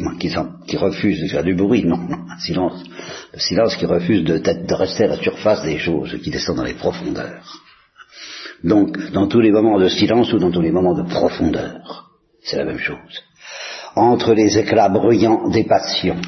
refuse 0.76 1.22
de 1.22 1.28
faire 1.28 1.42
du 1.42 1.54
bruit, 1.54 1.84
non, 1.84 1.98
non, 1.98 2.24
silence, 2.38 2.84
le 3.32 3.40
silence 3.40 3.76
qui 3.76 3.86
refuse 3.86 4.22
de 4.22 4.74
rester 4.74 5.04
à 5.04 5.08
la 5.08 5.16
surface 5.16 5.64
des 5.64 5.78
choses, 5.78 6.16
qui 6.22 6.30
descend 6.30 6.56
dans 6.56 6.64
les 6.64 6.74
profondeurs. 6.74 7.60
Donc, 8.62 9.12
dans 9.12 9.26
tous 9.26 9.40
les 9.40 9.50
moments 9.50 9.78
de 9.78 9.88
silence 9.88 10.32
ou 10.32 10.38
dans 10.38 10.50
tous 10.50 10.62
les 10.62 10.70
moments 10.70 10.94
de 10.94 11.02
profondeur 11.02 12.03
c'est 12.44 12.58
la 12.58 12.64
même 12.64 12.78
chose. 12.78 13.22
Entre 13.96 14.34
les 14.34 14.58
éclats 14.58 14.88
bruyants 14.88 15.48
des 15.48 15.64
passions, 15.64 16.20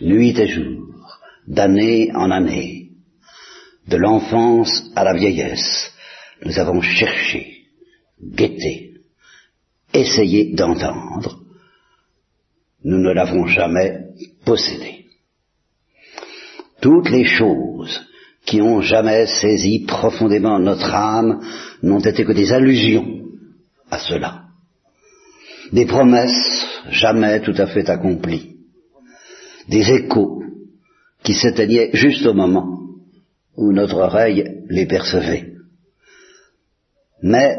nuit 0.00 0.38
et 0.38 0.48
jour, 0.48 1.18
d'année 1.46 2.10
en 2.14 2.30
année, 2.30 2.90
de 3.86 3.96
l'enfance 3.96 4.90
à 4.96 5.04
la 5.04 5.14
vieillesse, 5.14 5.92
nous 6.44 6.58
avons 6.58 6.80
cherché, 6.80 7.66
guetté, 8.20 8.94
essayé 9.92 10.54
d'entendre, 10.54 11.40
nous 12.84 12.98
ne 12.98 13.12
l'avons 13.12 13.46
jamais 13.46 14.06
possédé. 14.44 15.06
Toutes 16.80 17.10
les 17.10 17.24
choses 17.24 18.00
qui 18.44 18.62
ont 18.62 18.80
jamais 18.80 19.26
saisi 19.26 19.84
profondément 19.86 20.58
notre 20.58 20.94
âme 20.94 21.40
n'ont 21.82 22.00
été 22.00 22.24
que 22.24 22.32
des 22.32 22.52
allusions 22.52 23.24
à 23.90 23.98
cela 23.98 24.45
des 25.72 25.86
promesses 25.86 26.66
jamais 26.90 27.40
tout 27.40 27.54
à 27.56 27.66
fait 27.66 27.88
accomplies, 27.88 28.56
des 29.68 29.90
échos 29.90 30.42
qui 31.22 31.34
s'éteignaient 31.34 31.90
juste 31.92 32.26
au 32.26 32.34
moment 32.34 32.78
où 33.56 33.72
notre 33.72 33.96
oreille 33.96 34.62
les 34.68 34.86
percevait. 34.86 35.52
Mais 37.22 37.58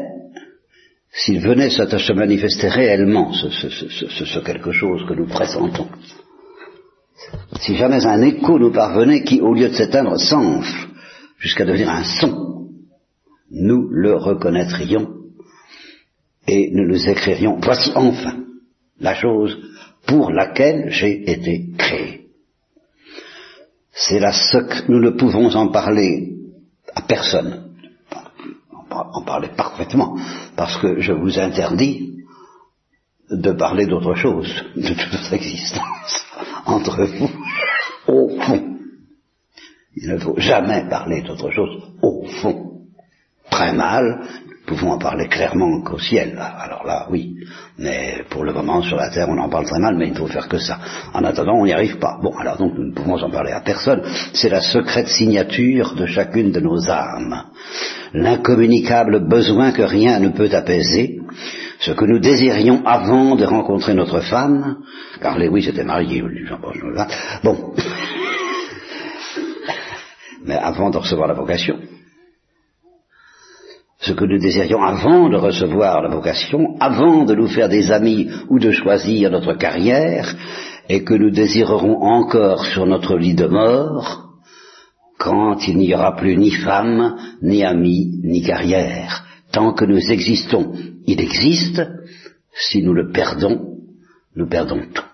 s'il 1.10 1.40
venait 1.40 1.70
se 1.70 2.12
manifester 2.12 2.68
réellement, 2.68 3.32
ce, 3.32 3.50
ce, 3.50 4.38
quelque 4.44 4.72
chose 4.72 5.04
que 5.08 5.14
nous 5.14 5.26
pressentons, 5.26 5.88
si 7.60 7.76
jamais 7.76 8.06
un 8.06 8.22
écho 8.22 8.58
nous 8.58 8.72
parvenait 8.72 9.24
qui, 9.24 9.40
au 9.40 9.52
lieu 9.52 9.68
de 9.68 9.74
s'éteindre, 9.74 10.18
s'enfle 10.18 10.88
jusqu'à 11.38 11.64
devenir 11.64 11.90
un 11.90 12.04
son, 12.04 12.68
nous 13.50 13.88
le 13.90 14.14
reconnaîtrions 14.14 15.17
et 16.48 16.70
nous 16.72 16.88
nous 16.88 17.08
écririons, 17.08 17.60
voici 17.62 17.92
enfin 17.94 18.38
la 18.98 19.14
chose 19.14 19.56
pour 20.06 20.32
laquelle 20.32 20.90
j'ai 20.90 21.30
été 21.30 21.66
créé. 21.76 22.28
C'est 23.92 24.18
la 24.18 24.32
que 24.32 24.90
nous 24.90 25.00
ne 25.00 25.10
pouvons 25.10 25.54
en 25.54 25.68
parler 25.68 26.32
à 26.94 27.02
personne, 27.02 27.74
en 28.90 29.22
parler 29.24 29.48
parfaitement, 29.56 30.16
parce 30.56 30.78
que 30.78 31.00
je 31.00 31.12
vous 31.12 31.38
interdis 31.38 32.24
de 33.30 33.52
parler 33.52 33.86
d'autre 33.86 34.14
chose, 34.14 34.50
de 34.74 34.88
toute 34.88 35.32
existence, 35.32 36.24
entre 36.64 37.04
vous, 37.04 37.30
au 38.06 38.40
fond. 38.40 38.78
Il 39.96 40.08
ne 40.12 40.18
faut 40.18 40.38
jamais 40.38 40.88
parler 40.88 41.20
d'autre 41.22 41.50
chose, 41.50 41.82
au 42.00 42.24
fond. 42.40 42.64
Très 43.50 43.72
mal, 43.72 44.26
pouvons 44.68 44.92
en 44.92 44.98
parler 44.98 45.26
clairement 45.28 45.80
qu'au 45.80 45.98
ciel. 45.98 46.38
Alors 46.38 46.86
là, 46.86 47.06
oui. 47.10 47.34
Mais 47.78 48.22
pour 48.30 48.44
le 48.44 48.52
moment, 48.52 48.82
sur 48.82 48.96
la 48.96 49.08
terre, 49.08 49.28
on 49.28 49.38
en 49.38 49.48
parle 49.48 49.64
très 49.64 49.80
mal, 49.80 49.96
mais 49.96 50.08
il 50.08 50.12
ne 50.12 50.18
faut 50.18 50.26
faire 50.26 50.48
que 50.48 50.58
ça. 50.58 50.78
En 51.14 51.24
attendant, 51.24 51.54
on 51.54 51.64
n'y 51.64 51.72
arrive 51.72 51.98
pas. 51.98 52.18
Bon, 52.22 52.36
alors 52.36 52.58
donc, 52.58 52.74
nous 52.76 52.88
ne 52.88 52.92
pouvons 52.92 53.22
en 53.22 53.30
parler 53.30 53.52
à 53.52 53.60
personne. 53.60 54.02
C'est 54.34 54.50
la 54.50 54.60
secrète 54.60 55.08
signature 55.08 55.94
de 55.94 56.04
chacune 56.06 56.52
de 56.52 56.60
nos 56.60 56.90
âmes. 56.90 57.44
L'incommunicable 58.12 59.26
besoin 59.28 59.72
que 59.72 59.82
rien 59.82 60.20
ne 60.20 60.28
peut 60.28 60.50
apaiser. 60.52 61.20
Ce 61.80 61.92
que 61.92 62.04
nous 62.04 62.18
désirions 62.18 62.82
avant 62.84 63.36
de 63.36 63.44
rencontrer 63.44 63.94
notre 63.94 64.20
femme, 64.20 64.78
car 65.22 65.38
Lewis 65.38 65.68
était 65.68 65.84
marié, 65.84 66.24
bon. 67.44 67.74
mais 70.44 70.56
avant 70.56 70.90
de 70.90 70.98
recevoir 70.98 71.28
la 71.28 71.34
vocation 71.34 71.78
ce 74.08 74.14
que 74.14 74.24
nous 74.24 74.38
désirions 74.38 74.82
avant 74.82 75.28
de 75.28 75.36
recevoir 75.36 76.00
la 76.00 76.08
vocation, 76.08 76.76
avant 76.80 77.24
de 77.24 77.34
nous 77.34 77.46
faire 77.46 77.68
des 77.68 77.92
amis 77.92 78.30
ou 78.48 78.58
de 78.58 78.70
choisir 78.70 79.30
notre 79.30 79.52
carrière, 79.54 80.34
et 80.88 81.04
que 81.04 81.12
nous 81.12 81.30
désirerons 81.30 82.00
encore 82.00 82.64
sur 82.64 82.86
notre 82.86 83.18
lit 83.18 83.34
de 83.34 83.46
mort, 83.46 84.24
quand 85.18 85.68
il 85.68 85.76
n'y 85.76 85.94
aura 85.94 86.16
plus 86.16 86.38
ni 86.38 86.50
femme, 86.50 87.16
ni 87.42 87.62
amis, 87.64 88.18
ni 88.24 88.42
carrière. 88.42 89.24
Tant 89.52 89.74
que 89.74 89.84
nous 89.84 90.10
existons, 90.10 90.72
il 91.06 91.20
existe, 91.20 91.82
si 92.54 92.82
nous 92.82 92.94
le 92.94 93.10
perdons, 93.10 93.60
nous 94.34 94.48
perdons 94.48 94.80
tout. 94.94 95.07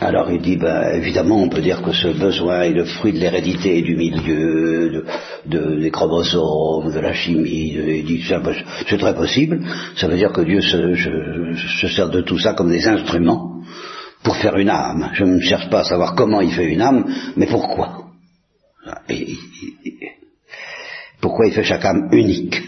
Alors 0.00 0.28
il 0.30 0.40
dit, 0.40 0.56
ben, 0.56 0.92
évidemment, 0.94 1.40
on 1.40 1.48
peut 1.48 1.60
dire 1.60 1.80
que 1.80 1.92
ce 1.92 2.08
besoin 2.08 2.62
est 2.62 2.72
le 2.72 2.84
fruit 2.84 3.12
de 3.12 3.18
l'hérédité 3.18 3.80
du 3.80 3.94
milieu, 3.96 5.04
de, 5.46 5.80
des 5.80 5.90
chromosomes, 5.90 6.92
de 6.92 6.98
la 6.98 7.12
chimie. 7.12 7.74
il 7.74 8.04
dit, 8.04 8.24
c'est 8.88 8.98
très 8.98 9.14
possible. 9.14 9.60
Ça 9.96 10.08
veut 10.08 10.16
dire 10.16 10.32
que 10.32 10.40
Dieu 10.40 10.60
se, 10.60 11.88
sert 11.88 12.10
de 12.10 12.22
tout 12.22 12.38
ça 12.38 12.54
comme 12.54 12.70
des 12.70 12.88
instruments 12.88 13.60
pour 14.24 14.36
faire 14.36 14.56
une 14.56 14.70
âme. 14.70 15.10
Je 15.14 15.24
ne 15.24 15.40
cherche 15.40 15.70
pas 15.70 15.80
à 15.80 15.84
savoir 15.84 16.16
comment 16.16 16.40
il 16.40 16.50
fait 16.50 16.72
une 16.72 16.82
âme, 16.82 17.04
mais 17.36 17.46
pourquoi. 17.46 18.08
pourquoi 21.20 21.46
il 21.46 21.52
fait 21.52 21.62
chaque 21.64 21.84
âme 21.84 22.08
unique 22.10 22.60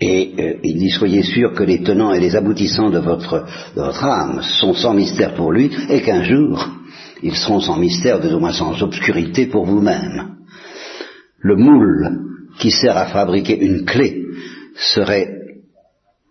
et 0.00 0.34
euh, 0.38 0.54
il 0.62 0.78
dit 0.78 0.90
soyez 0.90 1.22
sûr 1.22 1.52
que 1.52 1.62
les 1.62 1.82
tenants 1.82 2.12
et 2.12 2.20
les 2.20 2.36
aboutissants 2.36 2.90
de 2.90 2.98
votre, 2.98 3.46
votre 3.74 4.04
âme 4.04 4.42
sont 4.42 4.74
sans 4.74 4.94
mystère 4.94 5.34
pour 5.34 5.52
lui 5.52 5.70
et 5.88 6.02
qu'un 6.02 6.22
jour 6.22 6.68
ils 7.22 7.36
seront 7.36 7.60
sans 7.60 7.78
mystère, 7.78 8.20
de 8.20 8.34
moins 8.36 8.52
sans 8.52 8.82
obscurité 8.82 9.46
pour 9.46 9.64
vous-même. 9.66 10.36
Le 11.40 11.56
moule 11.56 12.20
qui 12.58 12.70
sert 12.70 12.96
à 12.96 13.06
fabriquer 13.06 13.58
une 13.58 13.84
clé 13.84 14.24
serait 14.74 15.34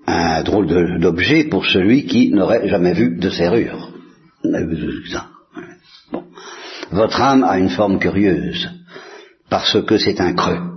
un 0.06 0.44
drôle 0.44 1.00
d'objet 1.00 1.46
pour 1.46 1.66
celui 1.66 2.06
qui 2.06 2.30
n'aurait 2.30 2.68
jamais 2.68 2.94
vu 2.94 3.18
de 3.18 3.30
serrure. 3.30 3.92
Bon. 6.12 6.24
Votre 6.92 7.22
âme 7.22 7.44
a 7.44 7.60
une 7.60 7.70
forme 7.70 8.00
curieuse, 8.00 8.70
parce 9.50 9.82
que 9.86 9.98
c'est 9.98 10.22
un 10.22 10.34
creux, 10.34 10.77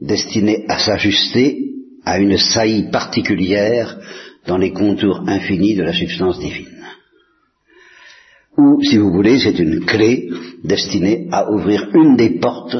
destiné 0.00 0.64
à 0.68 0.78
s'ajuster 0.78 1.70
à 2.04 2.18
une 2.18 2.38
saillie 2.38 2.90
particulière 2.90 3.98
dans 4.46 4.56
les 4.56 4.72
contours 4.72 5.22
infinis 5.26 5.74
de 5.74 5.82
la 5.82 5.92
substance 5.92 6.38
divine. 6.38 6.80
Ou, 8.56 8.82
si 8.82 8.96
vous 8.98 9.12
voulez, 9.12 9.38
c'est 9.38 9.58
une 9.58 9.84
clé 9.84 10.30
destinée 10.64 11.28
à 11.30 11.50
ouvrir 11.50 11.88
une 11.94 12.16
des 12.16 12.38
portes 12.38 12.76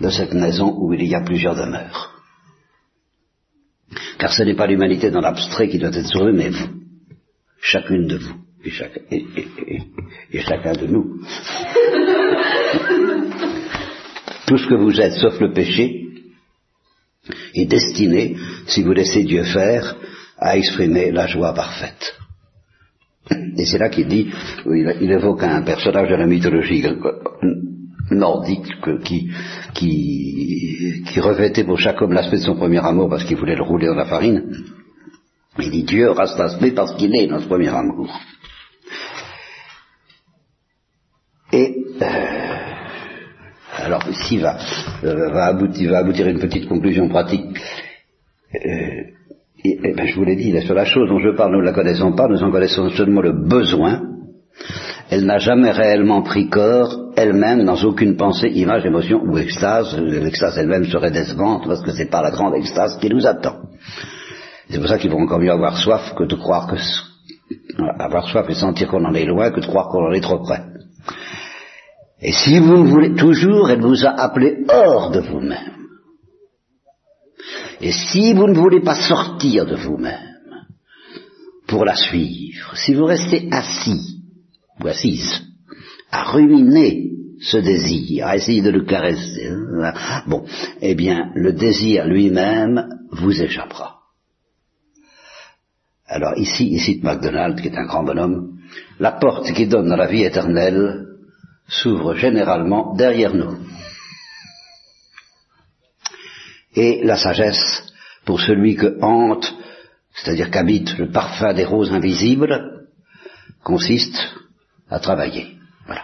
de 0.00 0.10
cette 0.10 0.34
maison 0.34 0.76
où 0.78 0.92
il 0.92 1.06
y 1.06 1.14
a 1.14 1.22
plusieurs 1.22 1.54
demeures. 1.54 2.10
Car 4.18 4.32
ce 4.32 4.42
n'est 4.42 4.56
pas 4.56 4.66
l'humanité 4.66 5.10
dans 5.10 5.20
l'abstrait 5.20 5.68
qui 5.68 5.78
doit 5.78 5.94
être 5.94 6.08
sauvée, 6.08 6.32
mais 6.32 6.50
vous, 6.50 6.68
chacune 7.60 8.06
de 8.06 8.16
vous, 8.16 8.34
et, 9.10 10.40
chacun 10.40 10.72
de 10.72 10.86
nous. 10.86 11.20
Tout 14.46 14.58
ce 14.58 14.66
que 14.66 14.74
vous 14.74 15.00
êtes, 15.00 15.14
sauf 15.14 15.40
le 15.40 15.52
péché, 15.52 16.04
est 17.54 17.66
destiné, 17.66 18.36
si 18.66 18.82
vous 18.82 18.92
laissez 18.92 19.24
Dieu 19.24 19.44
faire, 19.44 19.96
à 20.38 20.56
exprimer 20.56 21.10
la 21.10 21.26
joie 21.26 21.54
parfaite. 21.54 22.14
Et 23.56 23.64
c'est 23.64 23.78
là 23.78 23.88
qu'il 23.88 24.06
dit, 24.08 24.30
il, 24.66 25.10
évoque 25.10 25.42
un 25.42 25.62
personnage 25.62 26.10
de 26.10 26.16
la 26.16 26.26
mythologie 26.26 26.84
nordique 28.10 28.66
qui, 29.04 29.30
qui, 29.72 31.02
qui 31.06 31.20
revêtait 31.20 31.64
pour 31.64 31.78
chaque 31.78 32.00
homme 32.02 32.12
l'aspect 32.12 32.36
de 32.36 32.42
son 32.42 32.56
premier 32.56 32.84
amour 32.84 33.08
parce 33.08 33.24
qu'il 33.24 33.36
voulait 33.36 33.56
le 33.56 33.62
rouler 33.62 33.86
dans 33.86 33.94
la 33.94 34.04
farine. 34.04 34.64
Il 35.58 35.70
dit 35.70 35.84
Dieu 35.84 36.10
aura 36.10 36.26
cet 36.26 36.40
aspect 36.40 36.72
parce 36.72 36.94
qu'il 36.96 37.14
est 37.14 37.26
notre 37.28 37.46
premier 37.46 37.68
amour. 37.68 38.12
Et 41.52 41.76
euh, 42.02 42.33
alors 43.84 44.02
ici 44.08 44.38
va, 44.38 44.56
euh, 45.04 45.30
va, 45.30 45.46
aboutir, 45.46 45.90
va 45.90 45.98
aboutir 45.98 46.26
une 46.26 46.40
petite 46.40 46.68
conclusion 46.68 47.08
pratique. 47.08 47.46
Euh, 48.54 49.02
et, 49.64 49.94
ben, 49.94 50.06
je 50.06 50.14
vous 50.16 50.24
l'ai 50.24 50.36
dit, 50.36 50.58
sur 50.62 50.74
la 50.74 50.84
chose 50.84 51.08
dont 51.08 51.20
je 51.20 51.36
parle, 51.36 51.52
nous 51.52 51.60
ne 51.60 51.64
la 51.64 51.72
connaissons 51.72 52.12
pas, 52.12 52.28
nous 52.28 52.42
en 52.42 52.50
connaissons 52.50 52.90
seulement 52.90 53.20
le 53.20 53.32
besoin. 53.32 54.02
Elle 55.10 55.26
n'a 55.26 55.38
jamais 55.38 55.70
réellement 55.70 56.22
pris 56.22 56.48
corps 56.48 57.12
elle-même 57.16 57.64
dans 57.64 57.82
aucune 57.84 58.16
pensée, 58.16 58.48
image, 58.48 58.86
émotion 58.86 59.22
ou 59.22 59.38
extase. 59.38 59.98
L'extase 59.98 60.58
elle-même 60.58 60.84
serait 60.86 61.10
décevante 61.10 61.66
parce 61.66 61.82
que 61.82 61.92
c'est 61.92 62.10
pas 62.10 62.22
la 62.22 62.30
grande 62.30 62.54
extase 62.54 62.98
qui 62.98 63.08
nous 63.08 63.26
attend. 63.26 63.56
C'est 64.68 64.78
pour 64.78 64.88
ça 64.88 64.98
qu'il 64.98 65.10
vaut 65.10 65.18
encore 65.18 65.40
mieux 65.40 65.52
avoir 65.52 65.76
soif 65.76 66.14
que 66.16 66.24
de 66.24 66.34
croire 66.36 66.66
que 66.66 66.76
avoir 67.98 68.28
soif 68.28 68.46
et 68.48 68.54
sentir 68.54 68.88
qu'on 68.88 69.04
en 69.04 69.14
est 69.14 69.26
loin 69.26 69.50
que 69.50 69.60
de 69.60 69.66
croire 69.66 69.88
qu'on 69.88 70.06
en 70.08 70.12
est 70.12 70.20
trop 70.20 70.38
près. 70.38 70.62
Et 72.24 72.32
si 72.32 72.58
vous 72.58 72.78
ne 72.82 72.88
voulez 72.88 73.14
toujours, 73.14 73.68
elle 73.70 73.82
vous 73.82 74.06
a 74.06 74.08
appelé 74.08 74.64
hors 74.70 75.10
de 75.10 75.20
vous-même. 75.20 75.74
Et 77.82 77.92
si 77.92 78.32
vous 78.32 78.46
ne 78.46 78.58
voulez 78.58 78.80
pas 78.80 78.94
sortir 78.94 79.66
de 79.66 79.76
vous-même 79.76 80.64
pour 81.66 81.84
la 81.84 81.94
suivre, 81.94 82.74
si 82.76 82.94
vous 82.94 83.04
restez 83.04 83.48
assis 83.52 84.22
ou 84.82 84.88
assise 84.88 85.42
à 86.10 86.24
ruminer 86.32 87.10
ce 87.42 87.58
désir, 87.58 88.26
à 88.26 88.36
essayer 88.36 88.62
de 88.62 88.70
le 88.70 88.84
caresser, 88.84 89.50
bon, 90.26 90.46
eh 90.80 90.94
bien, 90.94 91.30
le 91.34 91.52
désir 91.52 92.06
lui-même 92.06 92.88
vous 93.10 93.42
échappera. 93.42 93.98
Alors 96.06 96.38
ici, 96.38 96.70
il 96.72 96.80
cite 96.80 97.02
MacDonald, 97.02 97.60
qui 97.60 97.68
est 97.68 97.76
un 97.76 97.84
grand 97.84 98.04
bonhomme, 98.04 98.56
la 98.98 99.12
porte 99.12 99.52
qui 99.52 99.66
donne 99.66 99.92
à 99.92 99.96
la 99.96 100.06
vie 100.06 100.22
éternelle 100.22 101.03
s'ouvre 101.68 102.14
généralement 102.14 102.94
derrière 102.94 103.34
nous. 103.34 103.58
Et 106.74 107.02
la 107.04 107.16
sagesse, 107.16 107.84
pour 108.24 108.40
celui 108.40 108.76
que 108.76 108.98
hante, 109.00 109.54
c'est-à-dire 110.14 110.50
qu'habite 110.50 110.98
le 110.98 111.10
parfum 111.10 111.54
des 111.54 111.64
roses 111.64 111.92
invisibles, 111.92 112.86
consiste 113.62 114.18
à 114.90 114.98
travailler. 114.98 115.56
Voilà. 115.86 116.02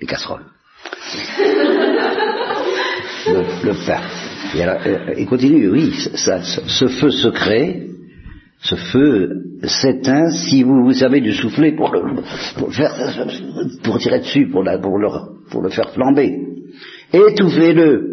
Les 0.00 0.06
casseroles. 0.06 0.44
le, 3.26 3.86
pain. 3.86 4.02
Et 4.54 4.64
euh, 4.64 5.14
il 5.16 5.26
continue, 5.26 5.70
oui, 5.70 5.92
ce 5.94 6.88
feu 6.88 7.10
secret, 7.10 7.86
ce 8.62 8.76
feu 8.76 9.42
s'éteint 9.64 10.30
si 10.30 10.62
vous, 10.62 10.84
vous 10.84 10.92
savez 10.92 11.20
du 11.20 11.32
souffler 11.32 11.72
pour 11.72 11.92
le, 11.92 12.22
pour 12.56 12.72
faire, 12.72 12.94
pour 13.82 13.98
tirer 13.98 14.20
dessus, 14.20 14.48
pour, 14.48 14.64
pour, 14.80 14.98
le, 14.98 15.08
pour 15.50 15.62
le 15.62 15.68
faire 15.70 15.90
flamber. 15.90 16.38
Étouffez-le 17.12 18.12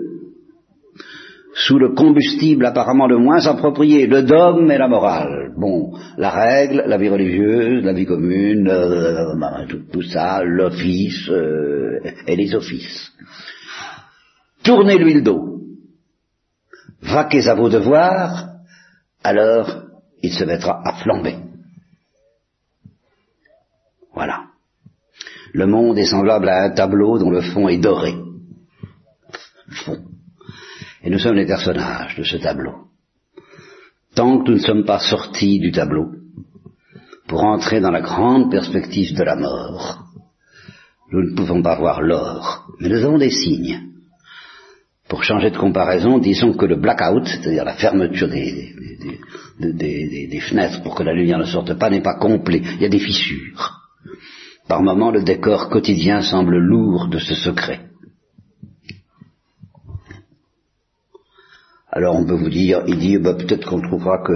sous 1.54 1.78
le 1.78 1.90
combustible 1.90 2.66
apparemment 2.66 3.08
le 3.08 3.18
moins 3.18 3.46
approprié, 3.46 4.08
le 4.08 4.24
dogme 4.24 4.72
et 4.72 4.78
la 4.78 4.88
morale. 4.88 5.52
Bon, 5.58 5.94
la 6.18 6.30
règle, 6.30 6.84
la 6.88 6.98
vie 6.98 7.10
religieuse, 7.10 7.84
la 7.84 7.94
vie 7.94 8.06
commune, 8.06 8.70
euh, 8.70 9.36
bah, 9.36 9.66
tout, 9.92 10.02
ça, 10.02 10.42
l'office 10.44 11.30
euh, 11.30 12.00
et 12.28 12.36
les 12.36 12.56
offices. 12.56 13.12
Tournez 14.64 14.98
l'huile 14.98 15.24
d'eau. 15.24 15.60
Vaquez 17.02 17.48
à 17.48 17.56
vos 17.56 17.70
devoirs, 17.70 18.50
alors 19.24 19.89
il 20.22 20.34
se 20.34 20.44
mettra 20.44 20.82
à 20.86 20.94
flamber. 21.02 21.38
Voilà. 24.14 24.46
Le 25.54 25.66
monde 25.66 25.98
est 25.98 26.06
semblable 26.06 26.50
à 26.50 26.64
un 26.64 26.70
tableau 26.72 27.18
dont 27.18 27.32
le 27.32 27.42
fond 27.42 27.68
est 27.68 27.78
doré. 27.78 28.16
Fond. 29.86 30.04
Et 31.04 31.10
nous 31.10 31.20
sommes 31.20 31.36
les 31.36 31.46
personnages 31.46 32.16
de 32.16 32.24
ce 32.24 32.38
tableau. 32.38 32.88
Tant 34.16 34.40
que 34.40 34.50
nous 34.50 34.58
ne 34.58 34.64
sommes 34.64 34.86
pas 34.86 35.00
sortis 35.00 35.60
du 35.60 35.72
tableau, 35.72 36.12
pour 37.28 37.44
entrer 37.44 37.80
dans 37.80 37.92
la 37.92 38.02
grande 38.02 38.52
perspective 38.52 39.16
de 39.16 39.24
la 39.24 39.36
mort, 39.36 40.04
nous 41.12 41.22
ne 41.22 41.36
pouvons 41.36 41.62
pas 41.62 41.78
voir 41.78 42.02
l'or, 42.02 42.68
mais 42.80 42.90
nous 42.90 43.04
avons 43.06 43.18
des 43.18 43.30
signes. 43.30 43.90
Pour 45.10 45.24
changer 45.24 45.50
de 45.50 45.58
comparaison, 45.58 46.20
disons 46.20 46.54
que 46.54 46.66
le 46.66 46.76
blackout, 46.76 47.26
c'est-à-dire 47.26 47.66
la 47.66 47.74
fermeture 47.74 48.30
des, 48.30 48.76
des, 49.60 50.40
fenêtres 50.40 50.84
pour 50.84 50.94
que 50.96 51.04
la 51.04 51.14
lumière 51.14 51.40
ne 51.40 51.46
sorte 51.46 51.74
pas, 51.74 51.90
n'est 51.90 52.02
pas 52.02 52.20
complet. 52.20 52.62
Il 52.76 52.82
y 52.82 52.86
a 52.86 52.90
des 52.90 53.00
fissures. 53.00 53.82
Par 54.68 54.84
moments, 54.84 55.10
le 55.10 55.24
décor 55.24 55.70
quotidien 55.70 56.22
semble 56.22 56.60
lourd 56.60 57.08
de 57.08 57.18
ce 57.18 57.34
secret. 57.34 57.80
Alors 61.92 62.16
on 62.16 62.26
peut 62.26 62.36
vous 62.36 62.50
dire, 62.50 62.84
il 62.88 63.00
dit, 63.00 63.18
bah, 63.18 63.34
peut-être 63.34 63.68
qu'on 63.68 63.82
trouvera 63.82 64.20
que 64.24 64.34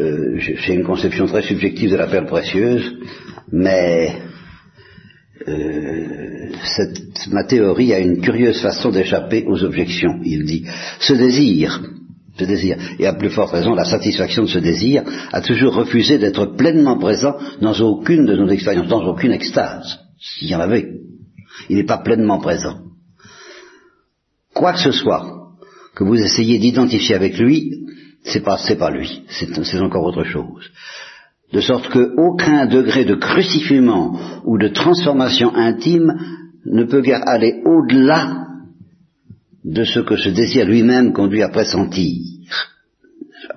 euh, 0.00 0.40
c'est 0.66 0.74
une 0.74 0.82
conception 0.82 1.26
très 1.26 1.42
subjective 1.42 1.92
de 1.92 1.96
la 1.96 2.08
perle 2.08 2.26
précieuse, 2.26 2.96
mais 3.52 4.20
euh, 5.48 6.50
cette, 6.64 7.28
ma 7.30 7.44
théorie 7.44 7.92
a 7.92 7.98
une 7.98 8.20
curieuse 8.20 8.60
façon 8.60 8.90
d'échapper 8.90 9.44
aux 9.46 9.62
objections. 9.62 10.20
Il 10.24 10.44
dit, 10.44 10.64
ce 11.00 11.12
désir, 11.12 11.82
ce 12.38 12.44
désir, 12.44 12.76
et 12.98 13.06
à 13.06 13.14
plus 13.14 13.30
forte 13.30 13.52
raison, 13.52 13.74
la 13.74 13.84
satisfaction 13.84 14.42
de 14.44 14.48
ce 14.48 14.58
désir, 14.58 15.02
a 15.32 15.40
toujours 15.40 15.74
refusé 15.74 16.18
d'être 16.18 16.56
pleinement 16.56 16.98
présent 16.98 17.36
dans 17.60 17.78
aucune 17.80 18.26
de 18.26 18.36
nos 18.36 18.48
expériences, 18.48 18.88
dans 18.88 19.04
aucune 19.04 19.32
extase, 19.32 19.98
s'il 20.20 20.48
y 20.48 20.54
en 20.54 20.60
avait. 20.60 20.90
Il 21.68 21.76
n'est 21.76 21.84
pas 21.84 21.98
pleinement 21.98 22.38
présent. 22.38 22.78
Quoi 24.54 24.72
que 24.72 24.80
ce 24.80 24.92
soit 24.92 25.36
que 25.94 26.04
vous 26.04 26.16
essayez 26.16 26.58
d'identifier 26.58 27.14
avec 27.14 27.38
lui, 27.38 27.86
c'est 28.24 28.42
pas, 28.42 28.58
c'est 28.58 28.76
pas 28.76 28.90
lui, 28.90 29.22
c'est 29.28 29.80
encore 29.80 30.04
autre 30.04 30.24
chose. 30.24 30.64
De 31.52 31.60
sorte 31.60 31.88
qu'aucun 31.88 32.66
degré 32.66 33.04
de 33.04 33.14
crucifiement 33.14 34.18
ou 34.44 34.58
de 34.58 34.68
transformation 34.68 35.54
intime 35.54 36.12
ne 36.64 36.84
peut 36.84 37.00
guère 37.00 37.22
aller 37.26 37.62
au-delà 37.64 38.46
de 39.64 39.84
ce 39.84 40.00
que 40.00 40.16
ce 40.16 40.28
désir 40.28 40.66
lui-même 40.66 41.12
conduit 41.12 41.42
à 41.42 41.48
pressentir. 41.48 42.22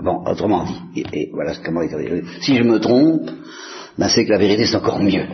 Bon, 0.02 0.24
autrement 0.26 0.66
dit, 0.66 1.04
et, 1.14 1.30
voilà 1.34 1.54
comment 1.64 1.82
il 1.82 2.24
Si 2.42 2.56
je 2.56 2.64
me 2.64 2.80
trompe, 2.80 3.30
ben 3.98 4.08
c'est 4.08 4.26
que 4.26 4.32
la 4.32 4.38
vérité 4.38 4.66
c'est 4.66 4.76
encore 4.76 5.02
mieux 5.02 5.26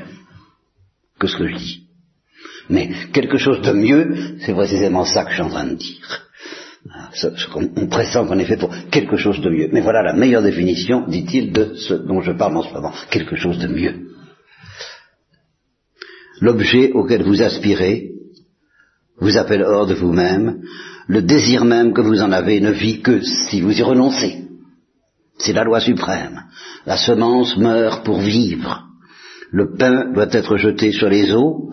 que 1.20 1.28
ce 1.28 1.38
que 1.38 1.48
je 1.48 1.56
dis. 1.56 1.88
Mais 2.70 2.90
quelque 3.14 3.38
chose 3.38 3.62
de 3.62 3.72
mieux, 3.74 4.38
c'est 4.40 4.54
précisément 4.54 5.06
ça 5.06 5.24
que 5.24 5.30
je 5.30 5.36
suis 5.36 5.44
en 5.44 5.50
train 5.50 5.68
de 5.68 5.76
dire. 5.76 6.25
On 7.76 7.88
pressent 7.88 8.28
qu'on 8.28 8.40
est 8.40 8.46
fait 8.46 8.58
pour 8.58 8.74
quelque 8.92 9.18
chose 9.18 9.42
de 9.42 9.50
mieux. 9.50 9.70
Mais 9.72 9.82
voilà 9.82 10.04
la 10.04 10.14
meilleure 10.14 10.44
définition, 10.44 11.08
dit-il, 11.08 11.52
de 11.52 11.74
ce 11.76 11.94
dont 11.94 12.22
je 12.22 12.32
parle 12.32 12.58
en 12.58 12.64
ce 12.64 12.74
moment. 12.74 12.94
Quelque 13.10 13.36
chose 13.36 13.58
de 13.58 13.68
mieux. 13.68 14.10
L'objet 16.42 16.92
auquel 16.92 17.24
vous 17.24 17.42
aspirez 17.42 18.12
vous 19.18 19.38
appelle 19.38 19.64
hors 19.64 19.88
de 19.88 19.94
vous-même, 19.94 20.62
le 21.08 21.22
désir 21.22 21.64
même 21.64 21.94
que 21.94 22.02
vous 22.02 22.22
en 22.22 22.32
avez 22.32 22.60
ne 22.60 22.72
vit 22.72 23.02
que 23.02 23.22
si 23.22 23.62
vous 23.62 23.72
y 23.72 23.82
renoncez. 23.82 24.46
C'est 25.38 25.54
la 25.54 25.64
loi 25.64 25.80
suprême. 25.80 26.44
La 26.86 26.98
semence 26.98 27.58
meurt 27.58 28.06
pour 28.06 28.20
vivre. 28.20 28.84
Le 29.52 29.76
pain 29.76 30.12
doit 30.14 30.32
être 30.32 30.58
jeté 30.58 30.92
sur 30.92 31.10
les 31.10 31.32
eaux. 31.34 31.72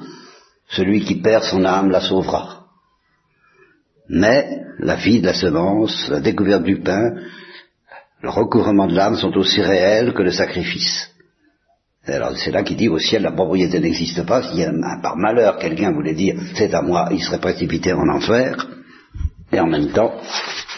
Celui 0.68 1.04
qui 1.04 1.16
perd 1.16 1.44
son 1.44 1.64
âme 1.64 1.90
la 1.90 2.00
sauvera. 2.00 2.61
Mais 4.08 4.62
la 4.78 4.96
vie 4.96 5.20
de 5.20 5.26
la 5.26 5.34
semence, 5.34 6.08
la 6.08 6.20
découverte 6.20 6.64
du 6.64 6.80
pain, 6.80 7.14
le 8.22 8.30
recouvrement 8.30 8.86
de 8.86 8.94
l'âme 8.94 9.16
sont 9.16 9.36
aussi 9.36 9.60
réels 9.60 10.12
que 10.12 10.22
le 10.22 10.32
sacrifice. 10.32 11.12
Alors 12.06 12.36
c'est 12.36 12.50
là 12.50 12.62
qu'il 12.62 12.76
dit 12.76 12.88
au 12.88 12.98
ciel 12.98 13.22
la 13.22 13.30
propriété 13.30 13.78
n'existe 13.78 14.24
pas. 14.26 14.42
Si 14.42 14.64
par 15.02 15.16
malheur 15.16 15.58
quelqu'un 15.58 15.92
voulait 15.92 16.14
dire 16.14 16.34
c'est 16.54 16.74
à 16.74 16.82
moi, 16.82 17.08
il 17.12 17.22
serait 17.22 17.40
précipité 17.40 17.92
en 17.92 18.08
enfer. 18.08 18.68
Et 19.52 19.60
en 19.60 19.66
même 19.66 19.90
temps, 19.90 20.12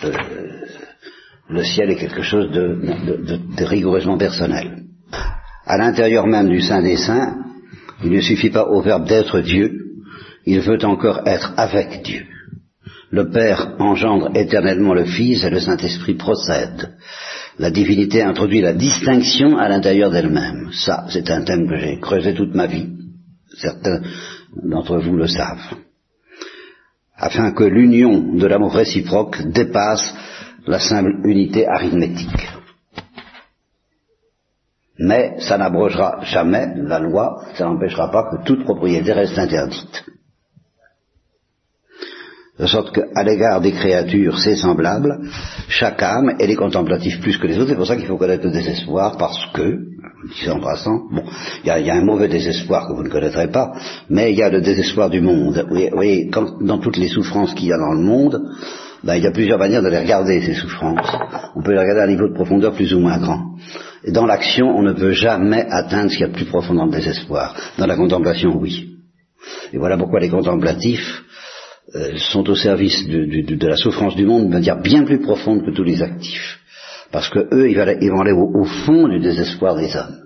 euh, 0.05 0.13
le 1.49 1.63
ciel 1.63 1.91
est 1.91 1.97
quelque 1.97 2.23
chose 2.23 2.51
de, 2.51 3.65
rigoureusement 3.65 4.19
personnel. 4.19 4.83
À 5.65 5.79
l'intérieur 5.79 6.27
même 6.27 6.49
du 6.49 6.61
Saint 6.61 6.83
des 6.83 6.97
Saints, 6.97 7.37
il 8.03 8.11
ne 8.11 8.21
suffit 8.21 8.51
pas 8.51 8.67
au 8.67 8.83
Verbe 8.83 9.07
d'être 9.07 9.41
Dieu, 9.41 9.71
il 10.45 10.61
veut 10.61 10.85
encore 10.85 11.27
être 11.27 11.55
avec 11.57 12.03
Dieu. 12.03 12.27
Le 13.15 13.31
Père 13.31 13.77
engendre 13.79 14.33
éternellement 14.35 14.93
le 14.93 15.05
Fils 15.05 15.45
et 15.45 15.51
le 15.51 15.61
Saint-Esprit 15.61 16.15
procède. 16.15 16.97
La 17.61 17.71
divinité 17.71 18.23
introduit 18.23 18.61
la 18.61 18.73
distinction 18.73 19.57
à 19.57 19.69
l'intérieur 19.69 20.11
d'elle-même. 20.11 20.73
Ça, 20.73 21.07
c'est 21.11 21.31
un 21.31 21.43
thème 21.43 21.69
que 21.69 21.77
j'ai 21.77 22.01
creusé 22.01 22.35
toute 22.35 22.57
ma 22.57 22.67
vie. 22.67 22.89
Certains 23.57 24.01
d'entre 24.65 24.99
vous 24.99 25.15
le 25.15 25.29
savent. 25.29 25.77
Afin 27.17 27.53
que 27.53 27.63
l'union 27.63 28.35
de 28.35 28.47
l'amour 28.49 28.75
réciproque 28.75 29.47
dépasse 29.47 30.13
la 30.67 30.81
simple 30.81 31.13
unité 31.23 31.69
arithmétique. 31.69 32.49
Mais 34.99 35.37
ça 35.39 35.57
n'abrogera 35.57 36.19
jamais 36.25 36.67
la 36.79 36.99
loi, 36.99 37.45
ça 37.55 37.67
n'empêchera 37.67 38.11
pas 38.11 38.29
que 38.29 38.45
toute 38.45 38.65
propriété 38.65 39.13
reste 39.13 39.39
interdite. 39.39 40.05
De 42.57 42.67
sorte 42.67 42.95
qu'à 42.95 43.25
l'égard 43.25 43.61
des 43.61 43.73
créatures, 43.73 44.39
c'est 44.39 44.55
semblable, 44.55 45.19
chaque 45.67 46.01
âme, 46.01 46.37
elle 46.39 46.53
est 46.53 46.55
contemplative 46.55 47.19
plus 47.19 47.37
que 47.37 47.49
les 47.49 47.59
autres, 47.59 47.71
c'est 47.71 47.77
pour 47.77 47.87
ça 47.87 47.97
qu'il 47.97 48.07
faut 48.07 48.17
connaître 48.17 48.45
le 48.45 48.53
désespoir, 48.53 49.17
parce 49.17 49.45
que, 49.53 49.77
disant 50.39 50.59
en 50.59 50.61
passant, 50.61 51.01
bon, 51.11 51.25
il 51.65 51.67
y, 51.67 51.91
a, 51.91 51.95
un 51.95 52.05
mauvais 52.05 52.29
désespoir 52.29 52.87
que 52.87 52.93
vous 52.93 53.03
ne 53.03 53.09
connaîtrez 53.09 53.49
pas, 53.49 53.73
mais 54.09 54.31
il 54.31 54.39
y 54.39 54.43
a 54.43 54.51
le 54.51 54.61
désespoir 54.61 55.11
du 55.11 55.21
monde. 55.21 55.67
Vous 55.69 55.97
voyez, 55.97 56.31
dans 56.61 56.79
toutes 56.79 56.97
les 56.97 57.09
souffrances 57.09 57.55
qu'il 57.55 57.67
y 57.67 57.73
a 57.73 57.77
dans 57.77 57.93
le 57.93 58.05
monde, 58.05 58.41
ben, 59.03 59.17
il 59.17 59.25
y 59.25 59.27
a 59.27 59.33
plusieurs 59.33 59.59
manières 59.59 59.83
de 59.83 59.89
les 59.89 59.99
regarder, 59.99 60.41
ces 60.41 60.55
souffrances. 60.55 61.13
On 61.57 61.63
peut 61.63 61.73
les 61.73 61.81
regarder 61.81 62.03
à 62.03 62.05
un 62.05 62.09
niveau 62.09 62.29
de 62.29 62.35
profondeur 62.35 62.73
plus 62.73 62.95
ou 62.95 63.01
moins 63.01 63.19
grand. 63.19 63.57
Et 64.05 64.13
dans 64.13 64.27
l'action, 64.27 64.69
on 64.69 64.83
ne 64.83 64.93
peut 64.93 65.11
jamais 65.11 65.67
atteindre 65.69 66.09
ce 66.09 66.17
qu'il 66.17 66.27
y 66.27 66.29
a 66.29 66.33
de 66.33 66.37
plus 66.37 66.47
profond 66.47 66.75
dans 66.75 66.87
le 66.87 66.93
désespoir. 66.93 67.53
Dans 67.79 67.87
la 67.87 67.97
contemplation, 67.97 68.57
oui. 68.57 68.91
Et 69.73 69.79
voilà 69.79 69.99
pourquoi 69.99 70.21
les 70.21 70.31
contemplatifs 70.31 71.25
euh, 71.95 72.17
sont 72.17 72.49
au 72.51 72.57
service 72.57 73.07
de, 73.07 73.67
la 73.67 73.77
souffrance 73.77 74.17
du 74.17 74.27
monde 74.27 74.47
de 74.49 74.53
manière 74.53 74.81
bien 74.81 75.05
plus 75.05 75.21
profonde 75.21 75.65
que 75.65 75.71
tous 75.71 75.85
les 75.85 76.03
actifs. 76.03 76.59
Parce 77.13 77.29
que 77.29 77.39
eux, 77.55 77.71
ils, 77.71 78.11
vont 78.11 78.21
aller 78.21 78.33
au, 78.33 78.65
fond 78.65 79.07
du 79.07 79.21
désespoir 79.21 79.77
des 79.77 79.95
hommes. 79.95 80.25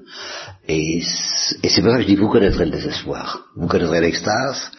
Et, 0.67 1.03
c'est 1.03 1.83
pour 1.83 1.91
ça 1.91 1.97
que 1.97 2.03
je 2.03 2.07
dis, 2.07 2.17
vous 2.17 2.31
connaîtrez 2.31 2.65
le 2.65 2.71
désespoir, 2.71 3.49
vous 3.55 3.67
connaîtrez 3.67 4.01
l'extase. 4.01 4.71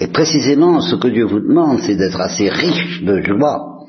Et 0.00 0.06
précisément, 0.06 0.80
ce 0.80 0.94
que 0.96 1.08
Dieu 1.08 1.26
vous 1.26 1.40
demande, 1.40 1.80
c'est 1.80 1.96
d'être 1.96 2.20
assez 2.20 2.48
riche 2.48 3.02
de 3.02 3.20
joie, 3.20 3.86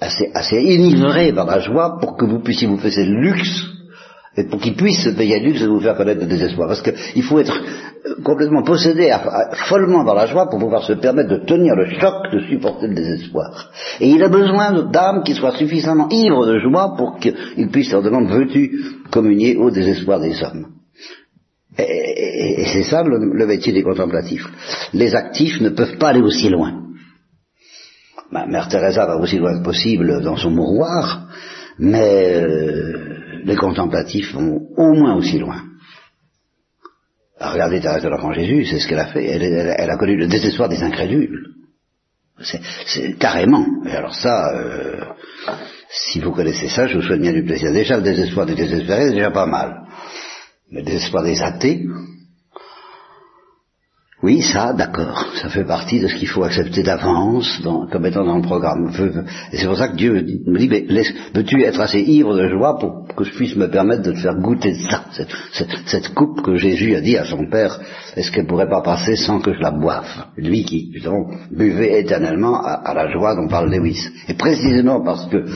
assez, 0.00 0.30
assez 0.34 0.56
enivré 0.56 1.32
par 1.32 1.46
la 1.46 1.60
joie 1.60 1.98
pour 1.98 2.16
que 2.18 2.26
vous 2.26 2.40
puissiez 2.40 2.66
vous 2.66 2.76
faire 2.76 2.92
le 2.96 3.22
luxe 3.22 3.64
et 4.36 4.44
pour 4.44 4.60
qu'il 4.60 4.76
puisse 4.76 5.06
le 5.06 5.44
luxe 5.44 5.60
de 5.60 5.66
vous 5.66 5.80
faire 5.80 5.96
connaître 5.96 6.20
le 6.20 6.26
désespoir. 6.26 6.68
Parce 6.68 6.82
qu'il 6.82 7.22
faut 7.22 7.40
être 7.40 7.60
complètement 8.22 8.62
possédé 8.62 9.12
follement 9.68 10.04
par 10.04 10.14
la 10.14 10.26
joie 10.26 10.48
pour 10.48 10.60
pouvoir 10.60 10.84
se 10.84 10.92
permettre 10.92 11.30
de 11.30 11.44
tenir 11.44 11.74
le 11.74 11.86
choc, 11.98 12.32
de 12.32 12.40
supporter 12.48 12.86
le 12.86 12.94
désespoir. 12.94 13.70
Et 14.00 14.08
il 14.08 14.22
a 14.22 14.28
besoin 14.28 14.84
d'âmes 14.84 15.24
qui 15.24 15.34
soient 15.34 15.56
suffisamment 15.56 16.08
ivres 16.10 16.46
de 16.46 16.60
joie 16.60 16.94
pour 16.96 17.18
qu'il 17.18 17.70
puisse 17.72 17.90
leur 17.90 18.02
demander 18.02 18.32
veux-tu 18.32 18.70
communier 19.10 19.56
au 19.56 19.70
désespoir 19.70 20.20
des 20.20 20.40
hommes? 20.44 20.66
Et, 21.78 22.64
c'est 22.72 22.84
ça 22.84 23.02
le, 23.02 23.46
métier 23.46 23.72
des 23.72 23.82
contemplatifs. 23.82 24.46
Les 24.92 25.14
actifs 25.14 25.60
ne 25.60 25.70
peuvent 25.70 25.98
pas 25.98 26.10
aller 26.10 26.20
aussi 26.20 26.48
loin. 26.48 26.84
Mère 28.30 28.68
Teresa 28.68 29.06
va 29.06 29.16
aussi 29.16 29.38
loin 29.38 29.58
que 29.58 29.64
possible 29.64 30.22
dans 30.22 30.36
son 30.36 30.50
mouroir, 30.50 31.26
mais 31.78 32.36
euh, 32.36 33.09
les 33.44 33.56
contemplatifs 33.56 34.32
vont 34.32 34.60
au 34.76 34.94
moins 34.94 35.16
aussi 35.16 35.38
loin. 35.38 35.62
Regardez 37.40 37.80
Thérèse 37.80 38.02
de 38.02 38.08
l'Enfant 38.08 38.32
Jésus, 38.32 38.66
c'est 38.66 38.78
ce 38.78 38.86
qu'elle 38.86 38.98
a 38.98 39.06
fait. 39.06 39.24
Elle, 39.24 39.90
a 39.90 39.96
connu 39.96 40.16
le 40.16 40.26
désespoir 40.26 40.68
des 40.68 40.82
incrédules. 40.82 41.46
C'est 42.42 43.18
carrément. 43.18 43.66
Et 43.86 43.92
alors 43.92 44.14
ça, 44.14 44.54
euh, 44.54 45.04
si 45.90 46.20
vous 46.20 46.32
connaissez 46.32 46.68
ça, 46.68 46.86
je 46.86 46.96
vous 46.96 47.02
souhaite 47.02 47.20
bien 47.20 47.32
du 47.32 47.44
plaisir. 47.44 47.72
Déjà, 47.72 47.96
le 47.96 48.02
désespoir 48.02 48.46
des 48.46 48.54
désespérés, 48.54 49.08
c'est 49.08 49.14
déjà 49.14 49.30
pas 49.30 49.46
mal. 49.46 49.82
Le 50.70 50.82
désespoir 50.82 51.24
des 51.24 51.40
athées, 51.42 51.84
oui, 54.22 54.42
ça, 54.42 54.74
d'accord, 54.74 55.32
ça 55.40 55.48
fait 55.48 55.64
partie 55.64 55.98
de 55.98 56.06
ce 56.06 56.14
qu'il 56.14 56.28
faut 56.28 56.44
accepter 56.44 56.82
d'avance 56.82 57.62
comme 57.90 58.04
étant 58.04 58.22
dans 58.22 58.36
le 58.36 58.42
programme. 58.42 58.92
Et 59.50 59.56
c'est 59.56 59.66
pour 59.66 59.78
ça 59.78 59.88
que 59.88 59.96
Dieu 59.96 60.12
me 60.12 60.20
dit, 60.20 60.42
mais 60.46 60.84
veux-tu 61.34 61.62
être 61.62 61.80
assez 61.80 62.00
ivre 62.00 62.36
de 62.36 62.48
joie 62.48 62.78
pour 62.78 63.06
que 63.16 63.24
je 63.24 63.32
puisse 63.32 63.56
me 63.56 63.70
permettre 63.70 64.02
de 64.02 64.12
te 64.12 64.18
faire 64.18 64.34
goûter 64.34 64.74
ça, 64.74 65.06
cette, 65.86 66.12
coupe 66.12 66.42
que 66.42 66.56
Jésus 66.56 66.94
a 66.96 67.00
dit 67.00 67.16
à 67.16 67.24
son 67.24 67.48
Père, 67.48 67.80
est-ce 68.14 68.30
qu'elle 68.30 68.46
pourrait 68.46 68.68
pas 68.68 68.82
passer 68.82 69.16
sans 69.16 69.40
que 69.40 69.54
je 69.54 69.60
la 69.60 69.70
boive? 69.70 70.26
Lui 70.36 70.64
qui, 70.64 70.90
justement, 70.92 71.30
buvait 71.50 72.00
éternellement 72.00 72.62
à, 72.62 72.92
la 72.92 73.10
joie 73.10 73.34
dont 73.34 73.48
parle 73.48 73.70
Lewis. 73.70 74.06
Et 74.28 74.34
précisément 74.34 75.02
parce 75.02 75.30
que 75.30 75.46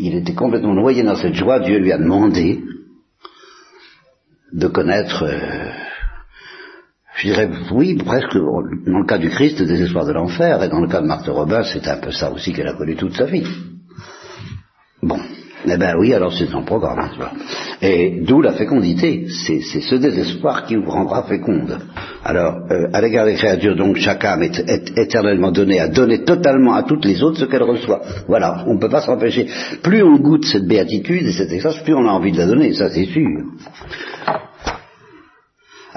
il 0.00 0.16
était 0.16 0.34
complètement 0.34 0.74
noyé 0.74 1.04
dans 1.04 1.14
cette 1.14 1.34
joie, 1.34 1.60
Dieu 1.60 1.78
lui 1.78 1.92
a 1.92 1.98
demandé 1.98 2.64
de 4.52 4.66
connaître... 4.66 5.22
Euh, 5.22 5.87
je 7.18 7.26
dirais 7.26 7.50
oui, 7.72 7.96
presque 7.96 8.36
dans 8.36 8.98
le 8.98 9.06
cas 9.06 9.18
du 9.18 9.28
Christ, 9.28 9.58
le 9.58 9.66
désespoir 9.66 10.06
de 10.06 10.12
l'enfer, 10.12 10.62
et 10.62 10.68
dans 10.68 10.80
le 10.80 10.88
cas 10.88 11.00
de 11.00 11.06
Marthe 11.06 11.28
Robin, 11.28 11.62
c'est 11.64 11.86
un 11.88 11.96
peu 11.96 12.12
ça 12.12 12.30
aussi 12.30 12.52
qu'elle 12.52 12.68
a 12.68 12.74
connu 12.74 12.94
toute 12.94 13.16
sa 13.16 13.24
vie. 13.24 13.44
Bon, 15.02 15.18
eh 15.66 15.76
bien 15.76 15.96
oui, 15.98 16.14
alors 16.14 16.32
c'est 16.32 16.52
un 16.54 16.62
programme. 16.62 17.10
Et 17.82 18.20
d'où 18.24 18.40
la 18.40 18.52
fécondité, 18.52 19.26
c'est 19.46 19.60
ce 19.60 19.96
désespoir 19.96 20.64
qui 20.64 20.76
vous 20.76 20.90
rendra 20.90 21.24
féconde. 21.24 21.78
Alors, 22.24 22.58
euh, 22.70 22.88
à 22.92 23.00
l'égard 23.00 23.26
des 23.26 23.34
créatures, 23.34 23.74
donc, 23.74 23.96
chaque 23.96 24.24
âme 24.24 24.42
est, 24.42 24.96
éternellement 24.96 25.50
donnée 25.50 25.80
à 25.80 25.88
donner 25.88 26.22
totalement 26.22 26.74
à 26.74 26.84
toutes 26.84 27.04
les 27.04 27.22
autres 27.22 27.38
ce 27.38 27.44
qu'elle 27.46 27.62
reçoit. 27.62 28.00
Voilà, 28.28 28.64
on 28.66 28.74
ne 28.74 28.78
peut 28.78 28.88
pas 28.88 29.00
s'empêcher. 29.00 29.48
Plus 29.82 30.02
on 30.02 30.18
goûte 30.18 30.44
cette 30.44 30.66
béatitude 30.66 31.26
et 31.26 31.32
cette 31.32 31.52
extase, 31.52 31.82
plus 31.82 31.94
on 31.94 32.06
a 32.06 32.12
envie 32.12 32.32
de 32.32 32.38
la 32.38 32.46
donner, 32.46 32.74
ça 32.74 32.90
c'est 32.90 33.06
sûr. 33.06 33.26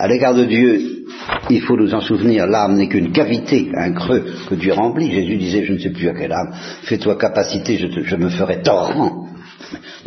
À 0.01 0.07
l'égard 0.07 0.33
de 0.33 0.45
Dieu, 0.45 1.03
il 1.51 1.61
faut 1.61 1.77
nous 1.77 1.93
en 1.93 2.01
souvenir, 2.01 2.47
l'âme 2.47 2.75
n'est 2.75 2.87
qu'une 2.87 3.11
cavité, 3.11 3.69
un 3.75 3.91
creux 3.91 4.25
que 4.49 4.55
Dieu 4.55 4.73
remplit. 4.73 5.11
Jésus 5.11 5.37
disait, 5.37 5.63
je 5.63 5.73
ne 5.73 5.77
sais 5.77 5.91
plus 5.91 6.09
à 6.09 6.13
quelle 6.13 6.31
âme, 6.31 6.55
fais-toi 6.85 7.19
capacité, 7.19 7.77
je, 7.77 8.15
me 8.15 8.29
ferai 8.29 8.63
torrent. 8.63 9.27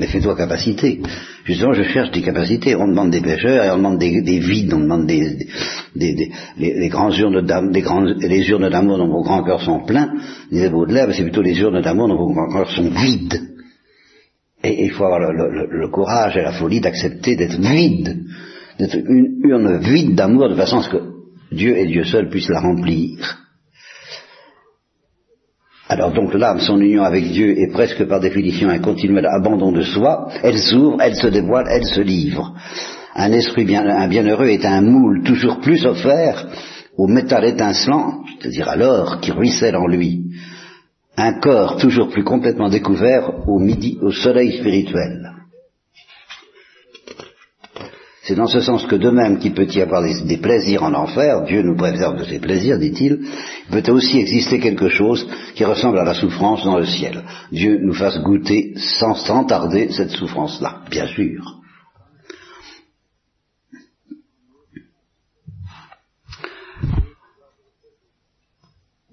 Mais 0.01 0.09
fais-toi 0.09 0.35
capacité. 0.35 1.01
Justement, 1.45 1.75
je 1.75 1.85
cherche 1.85 2.11
des 2.11 2.23
capacités. 2.23 2.75
On 2.75 2.89
demande 2.89 3.13
des 3.13 3.21
pêcheurs 3.21 3.65
et 3.65 3.71
on 3.71 3.77
demande 3.77 3.99
des, 3.99 4.41
vides, 4.41 4.75
on 4.75 4.81
demande 4.81 5.07
des, 5.07 5.47
des, 5.95 6.89
grandes 6.89 7.17
urnes 7.17 7.43
d'amour, 7.43 7.71
des 7.71 7.83
grandes, 7.83 8.17
les 8.21 8.51
urnes 8.51 8.69
d'amour 8.69 8.99
dont 8.99 9.07
vos 9.07 9.23
grands 9.23 9.45
cœurs 9.45 9.63
sont 9.63 9.85
pleins, 9.85 10.11
disait 10.51 10.71
Baudelaire, 10.71 11.07
c'est 11.13 11.23
plutôt 11.23 11.43
les 11.43 11.57
urnes 11.61 11.81
d'amour 11.81 12.09
dont 12.09 12.17
vos 12.17 12.33
grands 12.33 12.53
cœurs 12.53 12.71
sont 12.71 12.91
vides. 12.91 13.41
Et 14.65 14.87
il 14.87 14.91
faut 14.91 15.05
avoir 15.05 15.21
le 15.21 15.89
courage 15.93 16.37
et 16.37 16.43
la 16.43 16.53
folie 16.53 16.81
d'accepter 16.81 17.37
d'être 17.37 17.61
vide 17.61 18.25
d'être 18.79 18.97
une 18.97 19.41
urne 19.45 19.79
vide 19.79 20.15
d'amour 20.15 20.49
de 20.49 20.55
façon 20.55 20.79
à 20.79 20.83
ce 20.83 20.91
que 20.91 21.03
Dieu 21.53 21.77
et 21.77 21.87
Dieu 21.87 22.05
seul 22.05 22.29
puissent 22.29 22.49
la 22.49 22.61
remplir. 22.61 23.39
Alors 25.89 26.13
donc 26.13 26.33
l'âme, 26.35 26.61
son 26.61 26.81
union 26.81 27.03
avec 27.03 27.25
Dieu 27.25 27.59
est 27.59 27.73
presque 27.73 28.05
par 28.07 28.19
définition 28.19 28.69
un 28.69 28.79
continuel 28.79 29.27
abandon 29.27 29.71
de 29.71 29.83
soi, 29.83 30.29
elle 30.43 30.59
s'ouvre, 30.59 30.97
elle 31.01 31.15
se 31.15 31.27
dévoile, 31.27 31.67
elle 31.71 31.85
se 31.85 32.01
livre. 32.01 32.55
Un 33.15 33.33
esprit 33.33 33.65
bien, 33.65 33.87
un 33.87 34.09
bienheureux 34.09 34.49
est 34.49 34.65
un 34.65 34.81
moule 34.81 35.23
toujours 35.23 35.61
plus 35.61 35.85
offert 35.85 36.49
au 36.97 37.07
métal 37.07 37.45
étincelant, 37.45 38.25
c'est-à-dire 38.41 38.69
à 38.69 38.77
l'or 38.77 39.21
qui 39.21 39.31
ruisselle 39.31 39.77
en 39.77 39.87
lui. 39.87 40.25
Un 41.17 41.35
corps 41.35 41.77
toujours 41.77 42.09
plus 42.09 42.25
complètement 42.25 42.71
découvert 42.71 43.49
au 43.49 43.59
midi, 43.59 43.99
au 44.01 44.11
soleil 44.11 44.59
spirituel. 44.59 45.34
C'est 48.25 48.35
dans 48.35 48.47
ce 48.47 48.61
sens 48.61 48.87
que 48.87 48.97
de 48.97 49.11
même 49.11 49.39
qu'il 49.39 49.53
peut 49.53 49.67
y 49.67 49.83
avoir 49.83 50.03
des, 50.03 50.39
plaisirs 50.39 50.83
en 50.83 50.95
enfer, 50.95 51.43
Dieu 51.43 51.63
nous 51.63 51.77
préserve 51.77 52.17
de 52.17 52.25
ces 52.25 52.39
plaisirs, 52.39 52.79
dit-il, 52.79 53.21
il 53.71 53.83
peut 53.83 53.93
aussi 53.93 54.19
exister 54.19 54.59
quelque 54.59 54.89
chose 54.89 55.29
qui 55.55 55.63
ressemble 55.63 55.99
à 55.99 56.05
la 56.05 56.15
souffrance 56.15 56.65
dans 56.65 56.79
le 56.79 56.87
ciel. 56.87 57.23
Dieu 57.53 57.79
nous 57.83 57.93
fasse 57.93 58.19
goûter 58.23 58.73
sans, 58.79 59.15
sans 59.15 59.45
tarder 59.45 59.91
cette 59.93 60.11
souffrance-là, 60.11 60.81
bien 60.91 61.07
sûr. 61.07 61.61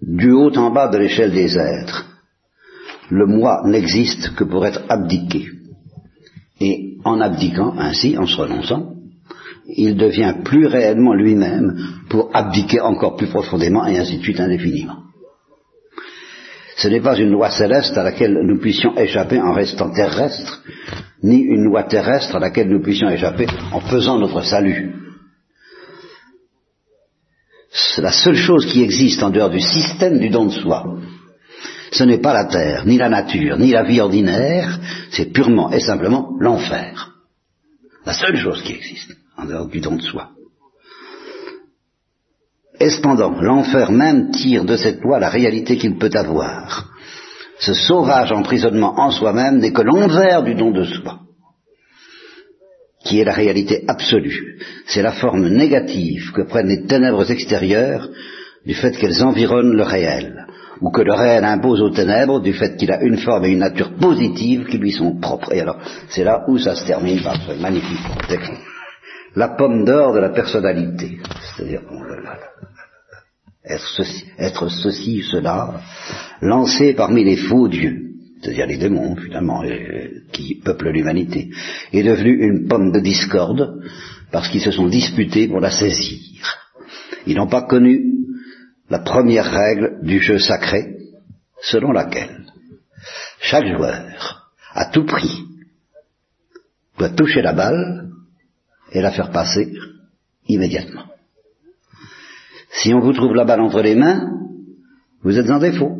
Du 0.01 0.31
haut 0.31 0.55
en 0.55 0.71
bas 0.71 0.87
de 0.87 0.97
l'échelle 0.97 1.33
des 1.33 1.57
êtres, 1.57 2.05
le 3.09 3.25
moi 3.25 3.63
n'existe 3.65 4.35
que 4.35 4.45
pour 4.45 4.65
être 4.65 4.83
abdiqué. 4.87 5.49
Et 6.61 6.95
en 7.03 7.19
abdiquant 7.19 7.73
ainsi, 7.77 8.17
en 8.17 8.25
se 8.25 8.37
renonçant, 8.37 9.00
il 9.77 9.95
devient 9.95 10.35
plus 10.43 10.65
réellement 10.67 11.13
lui-même 11.13 11.77
pour 12.09 12.29
abdiquer 12.33 12.81
encore 12.81 13.15
plus 13.15 13.27
profondément 13.27 13.85
et 13.85 13.97
ainsi 13.97 14.17
de 14.17 14.23
suite 14.23 14.39
indéfiniment. 14.39 14.97
Ce 16.77 16.87
n'est 16.87 17.01
pas 17.01 17.17
une 17.17 17.31
loi 17.31 17.51
céleste 17.51 17.97
à 17.97 18.03
laquelle 18.03 18.39
nous 18.43 18.59
puissions 18.59 18.97
échapper 18.97 19.39
en 19.39 19.53
restant 19.53 19.91
terrestres, 19.91 20.63
ni 21.21 21.39
une 21.39 21.65
loi 21.65 21.83
terrestre 21.83 22.35
à 22.35 22.39
laquelle 22.39 22.69
nous 22.69 22.81
puissions 22.81 23.09
échapper 23.09 23.45
en 23.71 23.81
faisant 23.81 24.17
notre 24.17 24.41
salut. 24.41 24.95
La 27.97 28.11
seule 28.11 28.35
chose 28.35 28.65
qui 28.65 28.81
existe 28.81 29.21
en 29.21 29.29
dehors 29.29 29.49
du 29.49 29.59
système 29.59 30.19
du 30.19 30.29
don 30.29 30.45
de 30.45 30.51
soi. 30.51 30.97
Ce 31.91 32.03
n'est 32.03 32.19
pas 32.19 32.33
la 32.33 32.45
terre, 32.45 32.85
ni 32.85 32.97
la 32.97 33.09
nature, 33.09 33.57
ni 33.57 33.71
la 33.71 33.83
vie 33.83 34.01
ordinaire, 34.01 34.79
c'est 35.11 35.31
purement 35.31 35.71
et 35.71 35.79
simplement 35.79 36.31
l'enfer. 36.39 37.11
La 38.05 38.13
seule 38.13 38.37
chose 38.37 38.61
qui 38.63 38.73
existe 38.73 39.20
du 39.45 39.79
don 39.79 39.95
de 39.95 40.01
soi. 40.01 40.29
Et 42.79 42.89
cependant, 42.89 43.39
l'enfer 43.41 43.91
même 43.91 44.31
tire 44.31 44.65
de 44.65 44.75
cette 44.75 45.01
loi 45.01 45.19
la 45.19 45.29
réalité 45.29 45.77
qu'il 45.77 45.97
peut 45.97 46.09
avoir. 46.13 46.89
Ce 47.59 47.73
sauvage 47.73 48.31
emprisonnement 48.31 48.99
en 48.99 49.11
soi-même 49.11 49.59
n'est 49.59 49.71
que 49.71 49.83
l'envers 49.83 50.41
du 50.41 50.55
don 50.55 50.71
de 50.71 50.83
soi, 50.83 51.19
qui 53.05 53.19
est 53.19 53.23
la 53.23 53.33
réalité 53.33 53.83
absolue. 53.87 54.59
C'est 54.87 55.03
la 55.03 55.11
forme 55.11 55.47
négative 55.47 56.31
que 56.33 56.41
prennent 56.41 56.69
les 56.69 56.85
ténèbres 56.85 57.29
extérieures 57.29 58.09
du 58.65 58.73
fait 58.73 58.97
qu'elles 58.97 59.21
environnent 59.21 59.75
le 59.75 59.83
réel, 59.83 60.47
ou 60.81 60.89
que 60.89 61.01
le 61.01 61.13
réel 61.13 61.45
impose 61.45 61.81
aux 61.81 61.91
ténèbres 61.91 62.41
du 62.41 62.53
fait 62.53 62.77
qu'il 62.77 62.91
a 62.91 63.01
une 63.03 63.17
forme 63.17 63.45
et 63.45 63.49
une 63.49 63.59
nature 63.59 63.93
positive 63.93 64.65
qui 64.65 64.79
lui 64.79 64.91
sont 64.91 65.19
propres. 65.19 65.53
Et 65.53 65.61
alors, 65.61 65.77
c'est 66.09 66.23
là 66.23 66.45
où 66.47 66.57
ça 66.57 66.73
se 66.73 66.85
termine 66.85 67.21
par 67.21 67.35
ce 67.35 67.53
magnifique 67.61 67.99
texte 68.27 68.70
la 69.35 69.49
pomme 69.49 69.85
d'or 69.85 70.13
de 70.13 70.19
la 70.19 70.29
personnalité. 70.29 71.19
C'est-à-dire 71.55 71.81
être 73.63 73.87
ceci, 73.95 74.25
être 74.37 74.69
ceci, 74.69 75.21
cela, 75.21 75.81
lancé 76.41 76.93
parmi 76.93 77.23
les 77.23 77.37
faux 77.37 77.67
dieux, 77.67 78.11
c'est-à-dire 78.41 78.65
les 78.65 78.77
démons, 78.77 79.15
finalement, 79.15 79.63
qui 80.31 80.55
peuplent 80.55 80.89
l'humanité, 80.89 81.51
est 81.93 82.03
devenu 82.03 82.43
une 82.43 82.67
pomme 82.67 82.91
de 82.91 82.99
discorde 82.99 83.81
parce 84.31 84.49
qu'ils 84.49 84.61
se 84.61 84.71
sont 84.71 84.87
disputés 84.87 85.47
pour 85.47 85.59
la 85.59 85.71
saisir. 85.71 86.19
Ils 87.27 87.35
n'ont 87.35 87.47
pas 87.47 87.61
connu 87.63 88.01
la 88.89 88.99
première 88.99 89.49
règle 89.49 89.99
du 90.01 90.19
jeu 90.19 90.39
sacré, 90.39 90.95
selon 91.61 91.91
laquelle 91.91 92.45
chaque 93.39 93.67
joueur, 93.67 94.51
à 94.73 94.85
tout 94.85 95.05
prix, 95.05 95.43
doit 96.97 97.09
toucher 97.09 97.41
la 97.41 97.53
balle 97.53 98.10
et 98.91 99.01
la 99.01 99.11
faire 99.11 99.31
passer 99.31 99.73
immédiatement. 100.47 101.03
Si 102.71 102.93
on 102.93 102.99
vous 102.99 103.13
trouve 103.13 103.35
la 103.35 103.45
balle 103.45 103.61
entre 103.61 103.81
les 103.81 103.95
mains, 103.95 104.29
vous 105.23 105.37
êtes 105.37 105.49
en 105.49 105.59
défaut. 105.59 105.97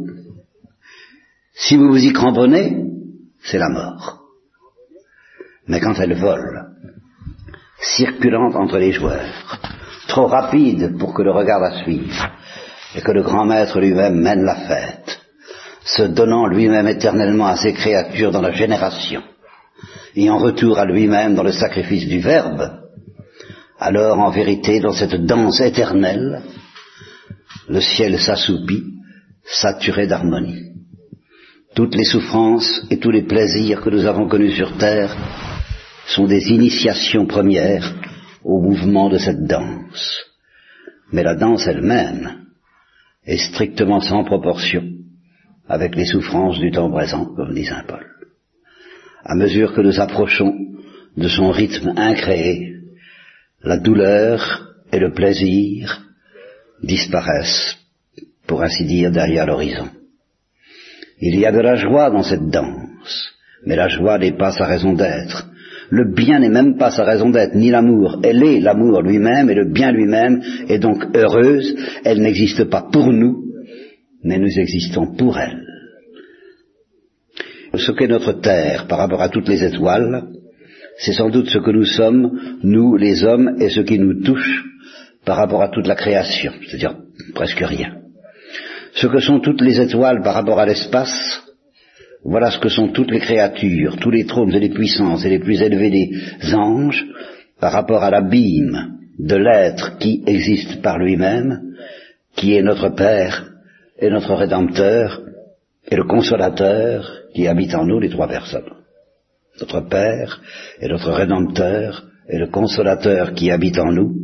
Si 1.54 1.76
vous 1.76 1.90
vous 1.90 2.04
y 2.04 2.12
cramponnez, 2.12 2.86
c'est 3.44 3.60
la 3.60 3.70
mort. 3.70 4.22
Mais 5.68 5.80
quand 5.80 5.94
elle 6.00 6.16
vole, 6.16 6.72
circulante 7.80 8.56
entre 8.56 8.78
les 8.78 8.92
joueurs, 8.92 9.60
trop 10.08 10.28
rapide 10.28 10.98
pour 10.98 11.14
que 11.14 11.22
le 11.22 11.32
regard 11.32 11.60
la 11.60 11.84
suive, 11.84 12.20
et 12.96 13.02
que 13.02 13.12
le 13.12 13.22
grand 13.22 13.46
maître 13.46 13.80
lui-même 13.80 14.20
mène 14.20 14.44
la 14.44 14.56
fête, 14.56 15.22
se 15.84 16.04
donnant 16.04 16.48
lui-même 16.48 16.88
éternellement 16.88 17.48
à 17.48 17.58
ses 17.58 17.74
créatures 17.74 18.32
dans 18.32 18.42
la 18.42 18.52
génération, 18.52 19.22
et 20.16 20.30
en 20.30 20.38
retour 20.38 20.80
à 20.80 20.86
lui-même 20.86 21.36
dans 21.36 21.44
le 21.44 21.52
sacrifice 21.52 22.08
du 22.08 22.20
Verbe, 22.20 22.81
alors 23.82 24.20
en 24.20 24.30
vérité, 24.30 24.80
dans 24.80 24.94
cette 24.94 25.26
danse 25.26 25.60
éternelle, 25.60 26.44
le 27.68 27.82
ciel 27.82 28.20
s'assoupit, 28.20 28.84
saturé 29.44 30.06
d'harmonie. 30.06 30.62
Toutes 31.74 31.96
les 31.96 32.04
souffrances 32.04 32.86
et 32.92 33.00
tous 33.00 33.10
les 33.10 33.24
plaisirs 33.24 33.82
que 33.82 33.90
nous 33.90 34.06
avons 34.06 34.28
connus 34.28 34.52
sur 34.52 34.78
terre 34.78 35.18
sont 36.06 36.28
des 36.28 36.50
initiations 36.50 37.26
premières 37.26 37.96
au 38.44 38.62
mouvement 38.62 39.10
de 39.10 39.18
cette 39.18 39.46
danse. 39.46 40.26
Mais 41.12 41.24
la 41.24 41.36
danse 41.36 41.66
elle-même 41.66 42.46
est 43.26 43.38
strictement 43.38 44.00
sans 44.00 44.24
proportion 44.24 44.84
avec 45.68 45.96
les 45.96 46.06
souffrances 46.06 46.60
du 46.60 46.70
temps 46.70 46.92
présent, 46.92 47.26
comme 47.36 47.56
dit 47.56 47.66
Saint 47.66 47.84
Paul. 47.88 48.06
À 49.24 49.36
mesure 49.36 49.74
que 49.74 49.82
nous 49.82 50.00
approchons 50.00 50.54
de 51.18 51.28
son 51.28 51.50
rythme 51.50 51.94
incréé, 51.96 52.81
la 53.64 53.78
douleur 53.78 54.74
et 54.92 55.00
le 55.00 55.12
plaisir 55.12 56.02
disparaissent, 56.84 57.78
pour 58.48 58.64
ainsi 58.64 58.86
dire, 58.86 59.12
derrière 59.12 59.46
l'horizon. 59.46 59.90
Il 61.20 61.40
y 61.40 61.46
a 61.46 61.52
de 61.52 61.60
la 61.60 61.76
joie 61.76 62.10
dans 62.10 62.24
cette 62.24 62.50
danse, 62.50 63.34
mais 63.66 63.76
la 63.76 63.88
joie 63.88 64.18
n'est 64.18 64.38
pas 64.38 64.52
sa 64.52 64.66
raison 64.66 64.94
d'être. 64.94 65.48
Le 65.92 66.14
bien 66.14 66.40
n'est 66.40 66.50
même 66.50 66.78
pas 66.78 66.90
sa 66.90 67.04
raison 67.04 67.30
d'être, 67.30 67.54
ni 67.54 67.70
l'amour. 67.70 68.20
Elle 68.24 68.44
est 68.44 68.60
l'amour 68.62 69.02
lui-même, 69.02 69.50
et 69.50 69.56
le 69.56 69.72
bien 69.72 69.92
lui-même 69.92 70.42
est 70.68 70.80
donc 70.80 71.06
heureuse. 71.16 71.76
Elle 72.04 72.22
n'existe 72.22 72.64
pas 72.66 72.88
pour 72.92 73.12
nous, 73.12 73.44
mais 74.24 74.40
nous 74.40 74.60
existons 74.60 75.16
pour 75.16 75.38
elle. 75.38 75.62
Ce 77.76 77.92
qu'est 77.92 78.08
notre 78.08 78.34
terre 78.34 78.88
par 78.88 78.98
rapport 78.98 79.22
à 79.22 79.30
toutes 79.30 79.48
les 79.48 79.64
étoiles, 79.64 80.28
c'est 81.02 81.14
sans 81.14 81.30
doute 81.30 81.50
ce 81.50 81.58
que 81.58 81.72
nous 81.72 81.86
sommes, 81.86 82.60
nous 82.64 82.96
les 82.96 83.24
hommes, 83.24 83.56
et 83.60 83.70
ce 83.70 83.82
qui 83.82 83.98
nous 83.98 84.22
touche 84.24 84.64
par 85.26 85.38
rapport 85.38 85.64
à 85.64 85.70
toute 85.70 85.88
la 85.88 85.96
création, 85.96 86.54
c'est-à-dire 86.68 86.96
presque 87.34 87.60
rien. 87.60 87.98
Ce 88.94 89.08
que 89.08 89.20
sont 89.20 89.40
toutes 89.40 89.62
les 89.62 89.80
étoiles 89.80 90.22
par 90.22 90.36
rapport 90.36 90.60
à 90.60 90.66
l'espace, 90.66 91.42
voilà 92.24 92.52
ce 92.52 92.60
que 92.60 92.70
sont 92.70 92.90
toutes 92.90 93.10
les 93.10 93.20
créatures, 93.20 93.98
tous 93.98 94.12
les 94.12 94.26
trônes 94.26 94.54
et 94.54 94.60
les 94.60 94.70
puissances 94.70 95.26
et 95.26 95.30
les 95.30 95.40
plus 95.40 95.60
élevés 95.62 95.90
des 95.90 96.54
anges 96.54 97.04
par 97.60 97.72
rapport 97.72 98.04
à 98.04 98.12
l'abîme 98.12 98.98
de 99.18 99.36
l'être 99.36 99.98
qui 99.98 100.24
existe 100.28 100.84
par 100.84 101.00
lui-même, 101.00 101.62
qui 102.36 102.56
est 102.56 102.62
notre 102.62 102.90
Père 102.90 103.52
et 103.98 104.10
notre 104.10 104.36
Rédempteur 104.36 105.22
et 105.90 105.96
le 105.96 106.04
Consolateur 106.04 107.12
qui 107.34 107.48
habite 107.48 107.74
en 107.74 107.86
nous 107.86 108.00
les 108.00 108.10
trois 108.10 108.28
personnes 108.28 108.81
notre 109.60 109.82
Père 109.82 110.42
et 110.80 110.88
notre 110.88 111.12
Rédempteur 111.12 112.06
et 112.30 112.38
le 112.38 112.48
Consolateur 112.48 113.34
qui 113.34 113.52
habite 113.52 113.78
en 113.78 113.92
nous, 113.92 114.16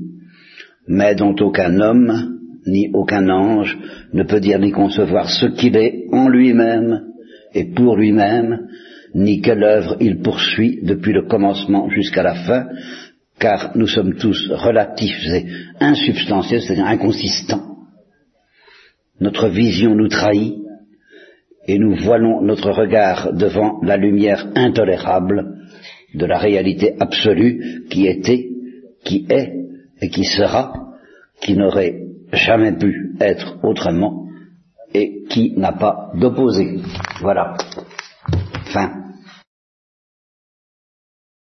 mais 0.88 1.16
dont 1.16 1.36
aucun 1.40 1.80
homme 1.80 2.38
ni 2.68 2.90
aucun 2.94 3.30
ange 3.30 3.78
ne 4.14 4.24
peut 4.24 4.40
dire 4.40 4.60
ni 4.60 4.72
concevoir 4.72 5.30
ce 5.30 5.48
qu'il 5.48 5.76
est 5.78 6.06
en 6.12 6.28
lui-même 6.28 7.06
et 7.54 7.66
pour 7.74 7.96
lui-même, 7.96 8.68
ni 9.16 9.42
quelle 9.42 9.64
œuvre 9.64 9.98
il 10.00 10.22
poursuit 10.22 10.80
depuis 10.84 11.14
le 11.14 11.28
commencement 11.28 11.90
jusqu'à 11.90 12.24
la 12.24 12.36
fin, 12.36 12.68
car 13.40 13.72
nous 13.76 13.88
sommes 13.88 14.16
tous 14.16 14.52
relatifs 14.52 15.26
et 15.28 15.46
insubstantiels, 15.80 16.62
c'est-à-dire 16.62 16.86
inconsistants. 16.86 17.64
Notre 19.20 19.48
vision 19.48 19.96
nous 19.96 20.10
trahit, 20.10 20.56
et 21.68 21.78
nous 21.80 21.96
voilons 21.96 22.42
notre 22.42 22.72
regard 22.72 23.34
devant 23.34 23.80
la 23.84 23.98
lumière 23.98 24.48
intolérable 24.56 25.58
de 26.14 26.26
la 26.26 26.38
réalité 26.38 26.96
absolue 27.00 27.86
qui 27.90 28.08
était, 28.08 28.48
qui 29.04 29.26
est 29.30 29.54
et 30.02 30.10
qui 30.10 30.24
sera, 30.24 30.74
qui 31.42 31.56
n'aurait 31.56 32.00
jamais 32.32 32.74
pu 32.74 33.16
être 33.20 33.58
autrement 33.64 34.28
et 34.94 35.24
qui 35.30 35.54
n'a 35.58 35.74
pas 35.74 36.12
d'opposé. 36.16 36.80
Voilà. 37.22 37.56
Fin. 38.74 39.07